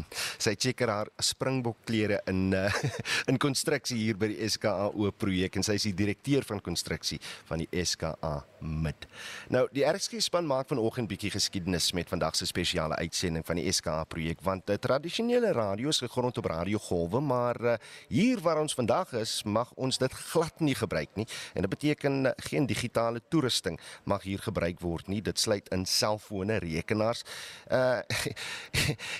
[0.44, 2.68] sy checker haar springbok klere in uh,
[3.30, 7.62] in konstruksie hier by die SKAO projek en sy is die direkteur van konstruksie van
[7.62, 9.06] die SKA Mid.
[9.48, 13.72] Nou die RSG span maak vanoggend bietjie geskiedenis met vandag se spesiale uitsending van die
[13.72, 17.76] SKA projek want uh, tradisionele radio is gegrond op radiogolwe maar uh,
[18.08, 21.26] hier waar ons vandag is mag ons dit glad nie gebruik nie.
[21.54, 25.22] En dit beteken uh, geen digitale toerusting mag hier gebruik word nie.
[25.24, 27.24] Dit sluit in selfone rekenaars.
[27.70, 28.00] Uh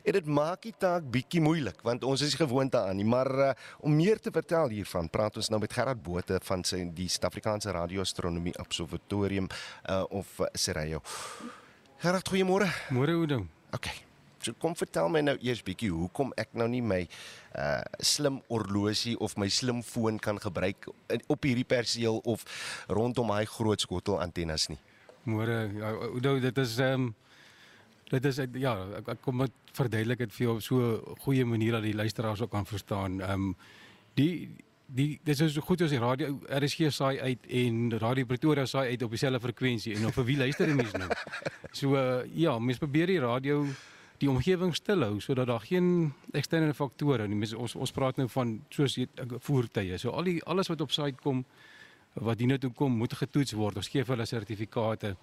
[0.04, 3.52] dit maak die taak bietjie moeilik want ons is gewoond daaraan nie maar uh,
[3.84, 7.74] om meer te vertel hiervan praat ons nou met Gerard Botha van sy die Suid-Afrikaanse
[7.76, 11.02] Radioastronomie Observatorium uh, of uh, Serayo.
[12.00, 12.70] Gerard, goeiemôre.
[12.96, 13.42] Môre Oudo.
[13.76, 14.06] Okay.
[14.40, 17.02] So kom vertel my nou eers bietjie hoekom ek nou nie my
[17.60, 22.46] uh slim horlosie of my slim foon kan gebruik op hierdie perseel of
[22.88, 24.80] rondom hy groot skottel antennes nie.
[25.28, 27.10] Môre, ja, Oudo, dit is ehm um,
[28.10, 31.44] dit is ja, ek, ek kom dit verduidelik dit vir jou op so 'n goeie
[31.44, 33.20] manier dat die luisteraars ook kan verstaan.
[33.20, 33.56] Ehm um,
[34.14, 34.50] die
[34.86, 38.90] die dis is so goed as die radio RSG saai uit en Radio Pretoria saai
[38.90, 41.08] uit op dieselfde frekwensie en of vir wie luister die mense nou?
[41.80, 43.66] So uh, ja, mense probeer die radio
[44.20, 47.38] die omgewing stil hou sodat daar geen eksterne faktore nie.
[47.40, 48.98] Mense ons ons praat nou van soos
[49.46, 49.98] voertuie.
[49.98, 51.44] So al die alles wat op site kom
[52.14, 53.78] wat hier nou toe kom moet getoets word.
[53.80, 55.14] Ons gee vir hulle sertifikate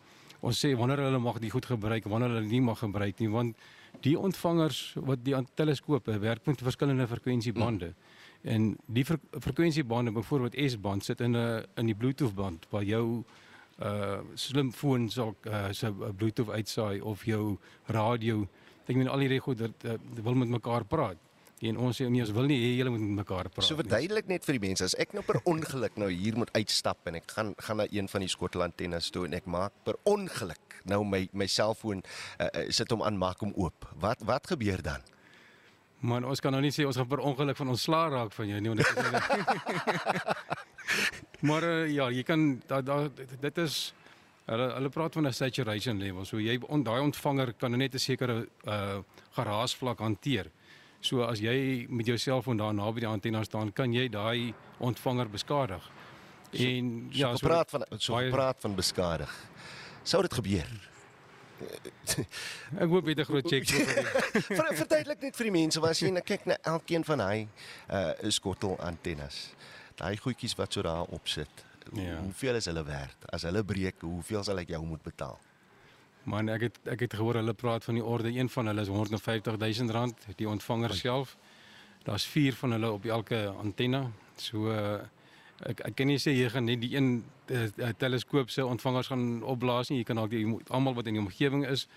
[0.42, 3.58] ons sê wanneer hulle mag die goed gebruik, wanneer hulle nie mag gebruik nie, want
[4.06, 7.92] die ontvangers wat die teleskope werk met verskillende frekwensiebande.
[7.94, 8.16] Mm.
[8.54, 13.24] En die fre frekwensiebande, byvoorbeeld S-band sit in 'n in die Bluetooth band waar jou
[13.80, 18.48] uh slimfoon sal uh, se Bluetooth uitsaai of jou radio.
[18.86, 21.18] Ek meen al hierdie goed dat uh, wil met mekaar praat.
[21.66, 23.66] En ons nee, ons wil nie hê julle moet met mekaar praat.
[23.66, 27.10] So verduidelik net vir die mense as ek nou per ongeluk nou hier moet uitstap
[27.10, 30.78] en ek gaan gaan na een van die skottelantennes toe en ek maak per ongeluk
[30.86, 32.04] nou my my selfoon
[32.38, 33.90] uh, sit hom aan maak hom oop.
[33.98, 35.02] Wat wat gebeur dan?
[36.06, 38.54] Man, ons kan nou nie sê ons gaan per ongeluk van ons slaap raak van
[38.54, 39.08] jou nie want dit is
[41.50, 43.00] Maar uh, ja, jy kan da, da,
[43.42, 43.80] dit is
[44.48, 46.26] hulle hulle praat van 'n saturation level.
[46.26, 49.02] So jy on, daai ontvanger kan net 'n sekere uh
[49.36, 50.52] geraasvlak hanteer.
[51.00, 55.30] So as jy met jou selfoon daar naby die antenne staan, kan jy daai ontvanger
[55.30, 55.84] beskadig.
[56.52, 59.34] En so, ja, so praat van so baie, praat van beskadig.
[60.04, 60.70] Sou dit gebeur?
[61.58, 66.02] ek hoop jy het 'n groot check vir verduidelik net vir die mense wat as
[66.02, 67.48] jy nou kyk na elkeen van hy
[67.90, 69.54] uh skottel antennes.
[69.98, 71.66] Daai goedjies wat so daar op sit.
[71.94, 72.20] Ja.
[72.22, 73.18] Hoeveel is hulle werd?
[73.34, 75.40] As hulle breek, hoeveel sal ek jou moet betaal?
[76.28, 78.92] Man, ek het ek het gehoor hulle praat van die orde een van hulle is
[78.92, 81.38] 150 000 rand die ontvanger self.
[82.04, 84.10] Daar's 4 van hulle op elke antenne.
[84.36, 85.00] So uh,
[85.72, 89.44] ek ek kan nie sê jy gaan net die een uh, teleskoop se ontvangers gaan
[89.44, 90.02] opblaas nie.
[90.02, 90.36] Jy kan dalk
[90.68, 91.88] almal wat in die omgewing is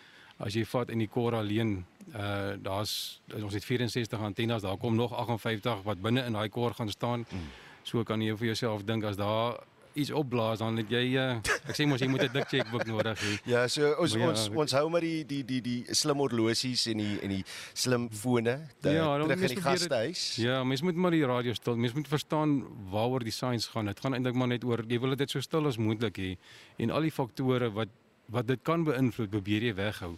[0.41, 1.81] as jy vat in die kor alleen
[2.15, 6.75] uh daar's ons het 64 antennes, daar kom nog 58 wat binne in daai kor
[6.75, 7.27] gaan staan.
[7.29, 7.51] Mm.
[7.83, 9.59] So kan jy vir jouself dink as daar
[9.95, 13.19] iets opblaas dan het jy uh, ek sê mos jy moet 'n dik checkbook nodig
[13.19, 13.33] hê.
[13.49, 16.87] Ja, so ons Maar ja, ons ons hou maar die die die die slim horlosies
[16.93, 20.37] en die en die slim fone te, Ja, terug in die gastehuis.
[20.37, 21.77] Ja, mens moet maar die radio stil.
[21.77, 23.87] Mens moet verstaan waaroor die science gaan.
[23.87, 26.37] Dit gaan eintlik maar net oor jy wil dit so stil as moontlik hê
[26.79, 27.89] en al die faktore wat
[28.31, 30.15] wat dit kan beïnvloed, probeer jy weghou.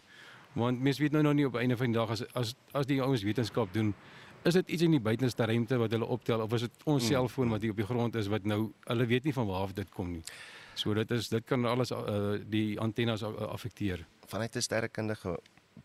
[0.53, 3.01] Want mens weet nou nog nie op einde van die dag as as as die
[3.01, 3.95] ouens wetenskap doen,
[4.45, 7.09] is dit iets in die buitenste ruimte wat hulle optel of is dit ons Mm.
[7.09, 9.73] selfoon wat hier op die grond is wat nou hulle weet nie van waar af
[9.75, 10.23] dit kom nie.
[10.75, 14.07] So dit is dit kan alles uh, die antennes uh, affekteer.
[14.27, 15.39] Vanuit 'n sterrekundige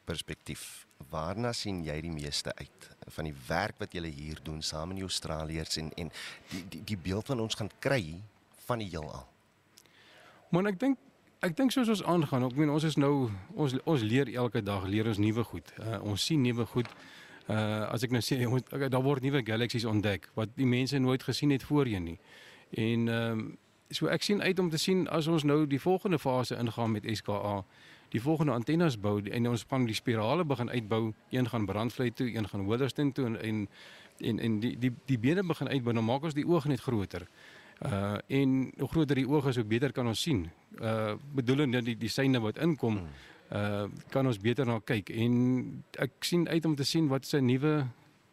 [0.05, 4.87] perspektief, waarna sien jy die meeste uit van die werk wat julle hier doen saam
[4.87, 6.11] met die Australiërs en en
[6.49, 8.21] die die die beeld wat ons gaan kry
[8.65, 9.27] van die heelal?
[10.49, 10.97] Maar ek dink
[11.39, 14.87] ek dink soos ons aangaan, ek meen ons is nou ons ons leer elke dag,
[14.87, 15.73] leer ons nuwe goed.
[15.79, 16.87] Uh, ons sien nuwe goed.
[17.47, 20.99] Uh as ek nou sê ons okay, daar word nuwe galaksies ontdek wat die mense
[20.99, 22.19] nooit gesien het voorheen nie.
[22.75, 23.57] En ehm um,
[23.89, 27.05] so ek sien uit om te sien as ons nou die volgende fase ingaan met
[27.07, 27.61] SKA,
[28.11, 31.13] die volgende antennes bou en ons gaan die spirale begin uitbou.
[31.31, 33.67] Een gaan Brandvlei toe, een gaan Wilderston toe en en
[34.17, 37.27] en, en die die die bene begin uitbou, dan maak ons die oog net groter.
[37.85, 40.49] Uh en hoe groter die oog is, hoe beter kan ons sien.
[40.81, 43.03] Uh bedoelend dat die die syne wat inkom,
[43.51, 47.39] uh kan ons beter na kyk en ek sien uit om te sien wat se
[47.41, 47.85] nuwe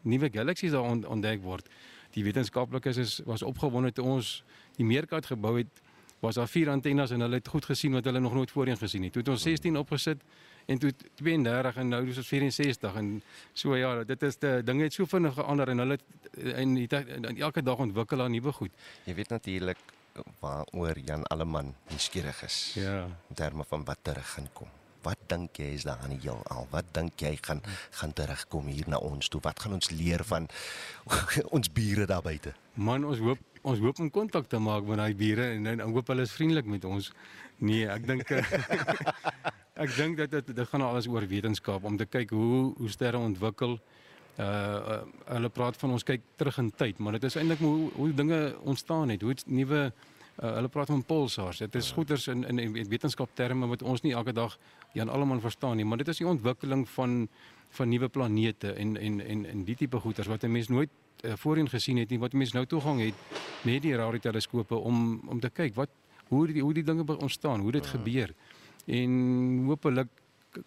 [0.02, 1.68] nuwe galaksies daar ont, ontdek word.
[2.14, 4.42] Die wetenskaplikes is was opgewonde toe ons
[4.76, 5.82] die meerkat gebou het.
[6.20, 9.02] Was daar vier antennes en hulle het goed gesien wat hulle nog nooit voorheen gesien
[9.02, 9.12] het.
[9.12, 10.22] Toe het ons 16 opgesit
[10.66, 13.10] en toe 32 en nou is ons 64 en
[13.52, 15.98] so ja, dit is die dinge het so vinnig verander en hulle
[16.54, 18.72] en, die, en elke dag ontwikkel daar nuwe goed.
[19.04, 19.82] Jy weet natuurlik
[20.40, 22.72] waaroor Jan Alleman nuuskierig is.
[22.78, 23.04] Ja.
[23.28, 24.70] In terme van wat terug gaan kom.
[25.04, 26.68] Wat dink jy is daar aan die heelal?
[26.72, 27.60] Wat dink jy gaan
[28.00, 29.40] gaan terugkom hier na ons toe?
[29.44, 30.48] Wat gaan ons leer van
[31.56, 32.54] ons bure daar buite?
[32.74, 36.10] Man, ons hoop ons hoop om kontak te maak met daai bure en en hoop
[36.12, 37.10] hulle is vriendelik met ons.
[37.64, 38.32] Nee, ek dink
[39.84, 43.20] ek dink dat dit dit gaan alles oor wetenskap om te kyk hoe hoe sterre
[43.20, 43.78] ontwikkel.
[44.34, 44.98] Uh, uh
[45.36, 48.40] hulle praat van ons kyk terug in tyd, maar dit is eintlik hoe hoe dinge
[48.66, 51.62] ontstaan het, hoe nuwe uh, hulle praat van pulsars.
[51.62, 54.58] Dit is goeders in in, in wetenskapterme wat ons nie elke dag
[54.94, 57.28] Jan Alleman verstaan nie, maar dit is die ontwikkeling van
[57.74, 60.90] van nuwe planete en en en en die tipe goeders wat 'n mens nooit
[61.24, 63.14] uh, voorheen gesien het nie, wat mense nou toegang het
[63.62, 65.90] met die radioteleskope om om te kyk wat
[66.28, 68.34] hoe die hoe die dinge ontstaan, hoe dit gebeur.
[68.86, 70.08] En hopelik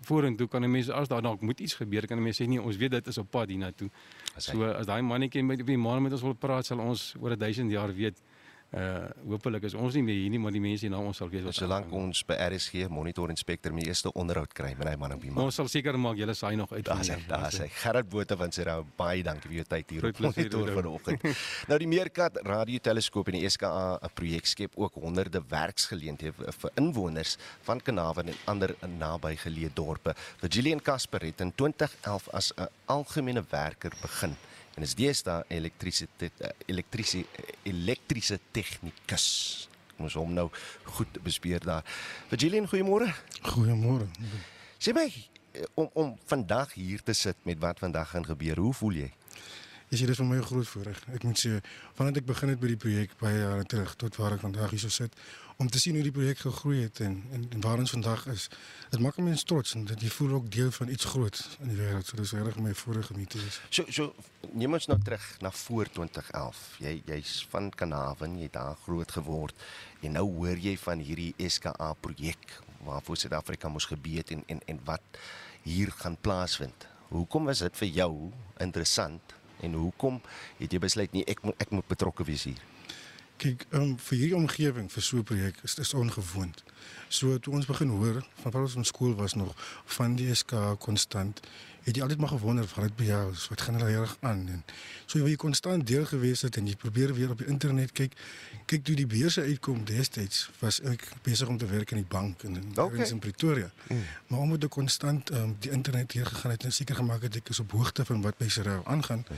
[0.01, 2.61] vorentoe kan 'n mens as daar dalk moet iets gebeur, kan 'n mens sê nee,
[2.61, 3.89] ons weet dit is op pad hiernatoe.
[4.37, 7.37] So as daai mannetjie met op die maan met ons wil praat, sal ons oor
[7.37, 8.21] 1000 jaar weet.
[8.75, 11.29] Uh hopelik is ons nie meer hier nie, maar die mense hier na ons sal
[11.31, 15.13] weet wat Solank ons by RSG monitor inspekteur my eerste onderhoud kry met hy man
[15.15, 15.47] op die maan.
[15.47, 16.83] Ons sal seker maak julle saai nog uit.
[16.83, 20.19] Daar sê, daar sê Gerard Botha van Serra baie dankie vir jou tyd hier op
[20.25, 21.23] monitor vanoggend.
[21.71, 27.37] nou die Meerkat radioteleskoop en die SKA 'n projek skep ook honderde werksgeleenthede vir inwoners
[27.63, 30.15] van Carnarvon en ander nabygeleë dorpe.
[30.43, 34.35] Virgilian Casper het in 2011 as 'n algemene werker begin
[34.77, 37.23] en is deesdae elektrisiteit elektriese
[37.65, 39.25] elektriese tegnikus.
[39.97, 40.45] Ons hom nou
[40.97, 41.85] goed bespeer daar.
[42.29, 43.09] Virgilian, goeiemôre.
[43.41, 44.05] Goeiemôre.
[44.77, 48.73] Sê my eh, om om vandag hier te sit met wat vandag gaan gebeur, hoe
[48.77, 49.09] voel jy?
[49.87, 50.99] Is dit vir my 'n groot voorreg.
[51.13, 51.61] Ek moet sê,
[51.95, 54.79] vandat ek begin het by die projek baie jare terug tot waar ek vandag hier
[54.79, 55.13] so sit,
[55.57, 58.49] om te sien hoe die projek gegroei het en en, en waar ons vandag is.
[58.89, 61.77] Dit maak mense trots en dit jy voel ook deel van iets groots in die
[61.77, 62.05] wêreld.
[62.05, 63.61] So dis regtig my voorreg om hier te wees.
[63.69, 64.13] So so
[64.51, 66.61] neem ons nou terug na voor 2011.
[66.79, 69.55] Jy jy's van Carnarvon, jy het daar groot geword
[70.01, 74.83] en nou hoor jy van hierdie SKA projek waarvoor Suid-Afrika moes gebied en en en
[74.83, 75.23] wat
[75.63, 76.87] hier gaan plaasvind.
[77.09, 78.11] Hoekom was dit vir jou
[78.59, 80.21] interessant en hoekom
[80.59, 82.61] het jy besluit nee ek moet ek moet betrokke wees hier?
[83.37, 86.63] Kyk, um, vir hierdie omgewing vir so 'n projek is dit ongewoond.
[87.09, 89.53] So toe ons begin hoor van wat ons in skool was nog
[89.85, 91.39] van die SK konstant,
[91.83, 94.47] het jy altyd maar gewonder van dit by jou, is, wat gaan hulle reg aan
[94.47, 94.63] en
[95.05, 98.17] so jy konstant deel gewees het en jy probeer weer op die internet kyk.
[98.65, 102.43] Kyk toe die beurse uitkom destyds was ek besig om te werk in die bank
[102.43, 103.07] in in, Okay.
[103.09, 103.71] in Pretoria.
[103.87, 104.03] Mm.
[104.27, 107.49] Maar omdat ek konstant um, die internet hier gegaan het en seker gemaak het ek
[107.49, 109.23] is op hoogte van wat by Serau aangaan.
[109.23, 109.37] Toe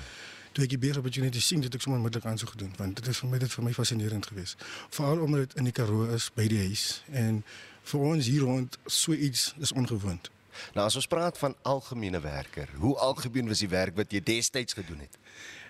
[0.68, 3.52] beter opportunity sien, het ek sommer onmiddellik aansoek gedoen want dit is vir my dit
[3.52, 4.66] vir my fascinerend geweest.
[4.90, 7.44] Veral omdat dit in die Karoo is by die huis en
[7.84, 10.30] vir ons hier rond so iets is ongewoond.
[10.74, 14.74] Nou as ons praat van algemene werker, hoe algemeen was die werk wat jy destyds
[14.74, 15.18] gedoen het?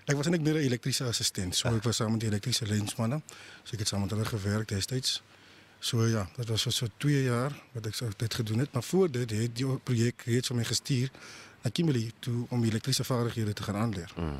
[0.09, 1.55] Ek was eintlik meer 'n elektriese assistent.
[1.55, 3.21] So ek was saam met die elektriese lensmanne.
[3.63, 5.21] So ek het saam met hulle gewerk destyds.
[5.79, 8.83] So ja, dit was so, so 2 jaar wat ek so dit gedoen het, maar
[8.83, 11.09] voor dit het die projek reeds vir my gestuur
[11.63, 14.11] na Kimberley toe om elektriese vaardighede te gaan aanleer.
[14.17, 14.39] Mm.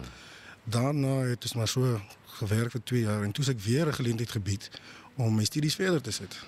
[0.69, 3.93] Daarna het ons maar so gewerk vir 2 jaar en toe het ek weer 'n
[3.93, 4.69] geleentheid gebied
[5.15, 6.39] om my studies verder te sit.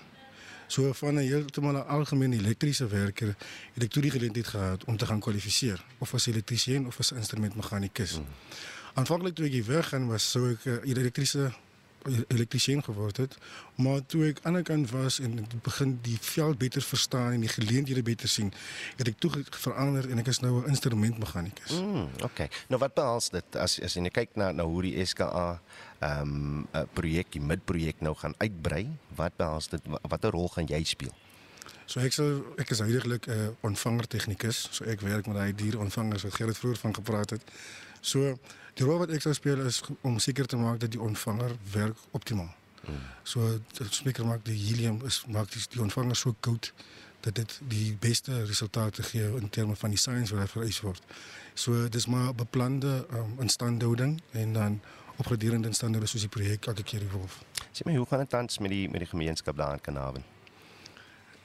[0.68, 3.36] So van 'n heeltemal 'n algemene elektriese werker
[3.74, 7.12] het ek toe die geleentheid gehad om te gaan kwalifiseer of as elektriesien of as
[7.12, 8.18] instrumentmeganikus.
[8.18, 8.26] Mm.
[8.94, 11.54] Aanvanklik toe ek hier weggaan was sou ek 'n elektriese
[12.28, 13.38] elektriesien geword het,
[13.76, 17.52] maar toe ek aan die kant was en begin die veld beter verstaan en die
[17.52, 18.54] geleenthede beter sien,
[18.98, 21.72] het ek toe verander en ek is nou 'n instrumentmeganikus.
[21.82, 22.50] Mm, okay.
[22.70, 25.62] Nou wat behels dit as as jy kyk na na hoe die SKA
[26.00, 30.66] ehm um, 'n projek, die midprojek nou gaan uitbrei, wat behels dit watter rol gaan
[30.66, 31.14] jy speel?
[31.86, 35.54] So ek sou ek is heidaglik 'n uh, ontvanger tegnikus, so ek werk met daai
[35.56, 37.44] dierontvangers wat Gerrit vroeër van gepraat het.
[38.02, 38.38] So
[38.74, 41.98] die rol wat ek sou speel is om seker te maak dat die ontvanger werk
[42.18, 42.50] optimaal.
[42.82, 43.02] Hmm.
[43.24, 46.72] So dit spreker maak die helium is maak die, die ontvanger so koud
[47.22, 51.04] dat dit die beste resultate gee in terme van die science wat vereis word.
[51.54, 54.82] So dis maar beplande um, instandhouding en dan
[55.22, 57.46] opgraderende instandhouding soos die projek elke keer evolve.
[57.72, 60.26] Sê my hoe gaan dit tans met die met die gemeenskap daar in Kanaven?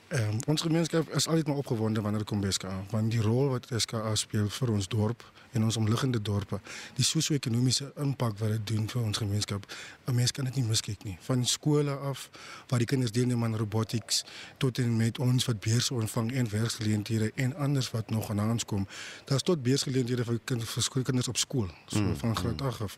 [0.09, 3.49] Um, ons gemeenskap is altyd maar opgewonde wanneer dit kom by SKA, want die rol
[3.51, 6.61] wat SKA speel vir ons dorp en ons omliggende dorpe,
[6.95, 9.67] die sosio-ekonomiese impak wat dit doen vir ons gemeenskap,
[10.07, 11.17] 'n mens kan dit nie miskyk nie.
[11.21, 12.31] Van skole af
[12.69, 14.25] waar die kinders deelneem aan robotics
[14.57, 18.65] tot en met ons wat beurse ontvang en werksgeleenthede en anders wat nog aan ons
[18.65, 18.87] kom.
[19.25, 22.85] Daar's tot beursgeleenthede vir kinders vir kinders op skool, so mm, van graad 8 mm.
[22.85, 22.97] af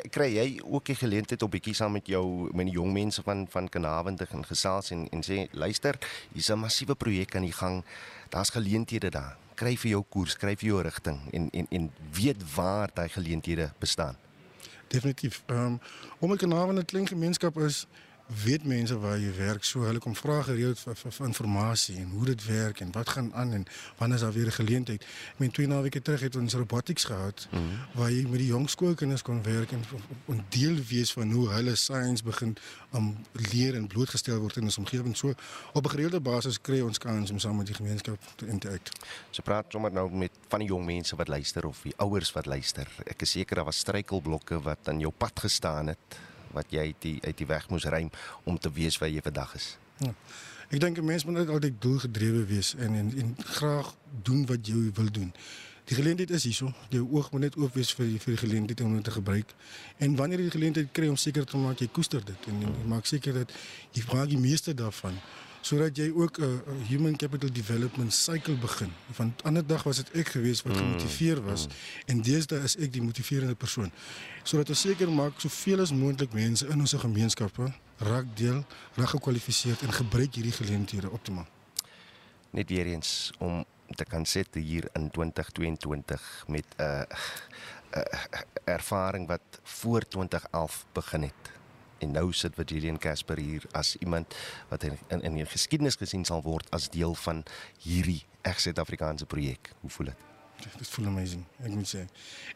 [0.00, 3.46] kry jy ook die geleentheid om bietjie saam met jou met die jong mense van
[3.50, 5.98] van Kanaven te gaan gesels en en sê luister,
[6.32, 7.84] hier's 'n massiewe projek aan die gang.
[8.28, 9.36] Daar's geleenthede daar.
[9.54, 13.72] Kry vir jou koers, kry vir jou rigting en en en weet waar daai geleenthede
[13.78, 14.16] bestaan.
[14.88, 15.42] Definitief.
[15.46, 15.80] Ehm um,
[16.18, 17.86] om 'n Kanaven 'n klein gemeenskap is
[18.44, 22.10] weet mense waar jy werk so hulle kom vra gereeld vir, vir, vir inligting en
[22.10, 23.66] hoe dit werk en wat gaan aan en
[23.98, 25.02] wanneer is daar weer 'n geleentheid.
[25.02, 27.78] Ek meen twee naweke terug het ons robotics gehad mm -hmm.
[27.94, 29.84] waar jy met die jong skoolkinders kon werk en
[30.28, 32.56] 'n deel wees van hoe hulle science begin
[32.90, 35.16] om um, leer en blootgestel word in ons omgewing.
[35.16, 35.34] So
[35.72, 38.90] op 'n gereelde basis kry ons kans om saam met die gemeenskap te interact.
[39.30, 42.46] So praat sommer nou met van die jong mense wat luister of die ouers wat
[42.46, 42.88] luister.
[43.04, 45.98] Ek is seker daar was struikelblokke wat aan jou pad gestaan het
[46.52, 48.10] wat jy uit die uit die weg moes ruim
[48.44, 49.76] om te weet waar jy vandag is.
[49.98, 50.14] Ja.
[50.72, 54.90] Ek dink 'n mens moet altyd doelgedrewe wees en, en en graag doen wat jy
[54.94, 55.32] wil doen.
[55.84, 56.72] Die geleentheid is hierso.
[56.88, 59.54] Jou oog moet net oop wees vir die, vir die geleentheid om dit te gebruik.
[59.98, 62.76] En wanneer jy die geleentheid kry om seker te maak jy koester dit en, en
[62.88, 63.52] maak seker dat
[63.92, 65.18] jy vra die meeste daarvan
[65.62, 68.92] sodat jy ook 'n uh, human capital development cycle begin.
[69.10, 70.78] Van ander dag was dit ek gewees wat mm.
[70.78, 71.72] gemotiveer was mm.
[72.06, 73.92] en deesdae is ek die motiverende persoon.
[74.42, 79.76] Sodat ons seker maak soveel as moontlik mense in ons gemeenskappe raak deel, raak gekwalifiseer
[79.82, 81.46] en gebruik hierdie geleenthede optimaal.
[82.50, 87.02] Net weer eens om te kan sit hier in 2022 met 'n uh,
[87.96, 91.61] uh, ervaring wat voor 2011 begin het.
[92.02, 94.34] En nou sit Virgilian Casper hier as iemand
[94.68, 97.44] wat in in, in die geskiedenis gesien sal word as deel van
[97.84, 99.70] hierdie reg Suid-Afrikaanse projek.
[99.80, 100.28] Hoe voel dit?
[100.78, 102.04] Dit voel amazing, ek moet sê.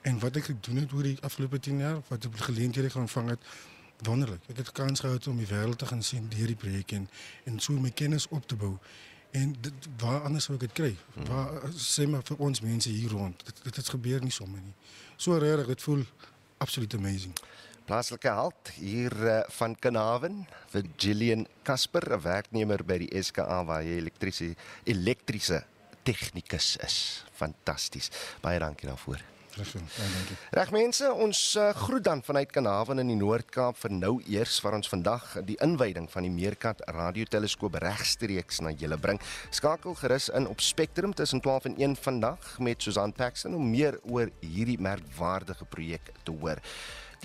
[0.07, 3.32] En wat ek gedoen het oor die afgelope 10 jaar, wat ek geleenthede gaan ontvang
[3.34, 3.49] het,
[4.07, 4.42] wonderlik.
[4.53, 7.09] Ek het kans gehad om die wêreld te gaan sien deur die projek en
[7.44, 8.76] en so my kennis op te bou.
[9.30, 10.92] En dit waar anders sou ek dit kry?
[11.14, 11.28] Hmm.
[11.30, 13.47] Waar sê maar vir ons mense hier rond.
[13.49, 14.74] Dit dit het gebeur nie sommer nie.
[15.16, 16.05] So regtig, dit voel
[16.59, 17.34] absoluut amazing.
[17.87, 20.41] Plaaslike held hier uh, van Kanaven,
[20.72, 25.62] vir Gillian Casper, 'n werknemer by die SKA waar hy elektriese elektriese
[26.03, 26.99] tegnikus is.
[27.39, 28.11] Fantasties.
[28.43, 29.22] Baie dankie daarvoor.
[30.53, 34.76] Reg mense, ons uh, groet dan vanuit Kanaven in die Noord-Kaap vir nou eers waar
[34.76, 39.22] ons vandag die inwyding van die Meerkat radioteleskoop regstreeks na julle bring.
[39.55, 43.97] Skakel gerus in op Spectrum tussen 12 en 1 vandag met Susan Paxton om meer
[44.05, 46.61] oor hierdie merkwaardige projek te hoor.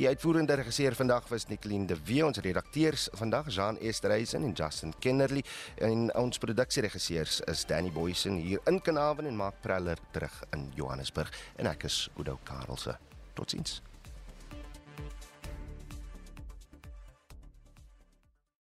[0.01, 4.95] Die uitvoerende regisseur vandag was Nicoline de Wee, ons redakteurs vandag Jean Esterhuizen en Justin
[4.99, 5.43] Kennerly
[5.77, 11.29] en ons produksieregisseurs is Danny Boysen hier in Kanaven en Mark Preller terug in Johannesburg
[11.61, 12.97] en ek is Udo Karelse.
[13.37, 13.77] Totsiens.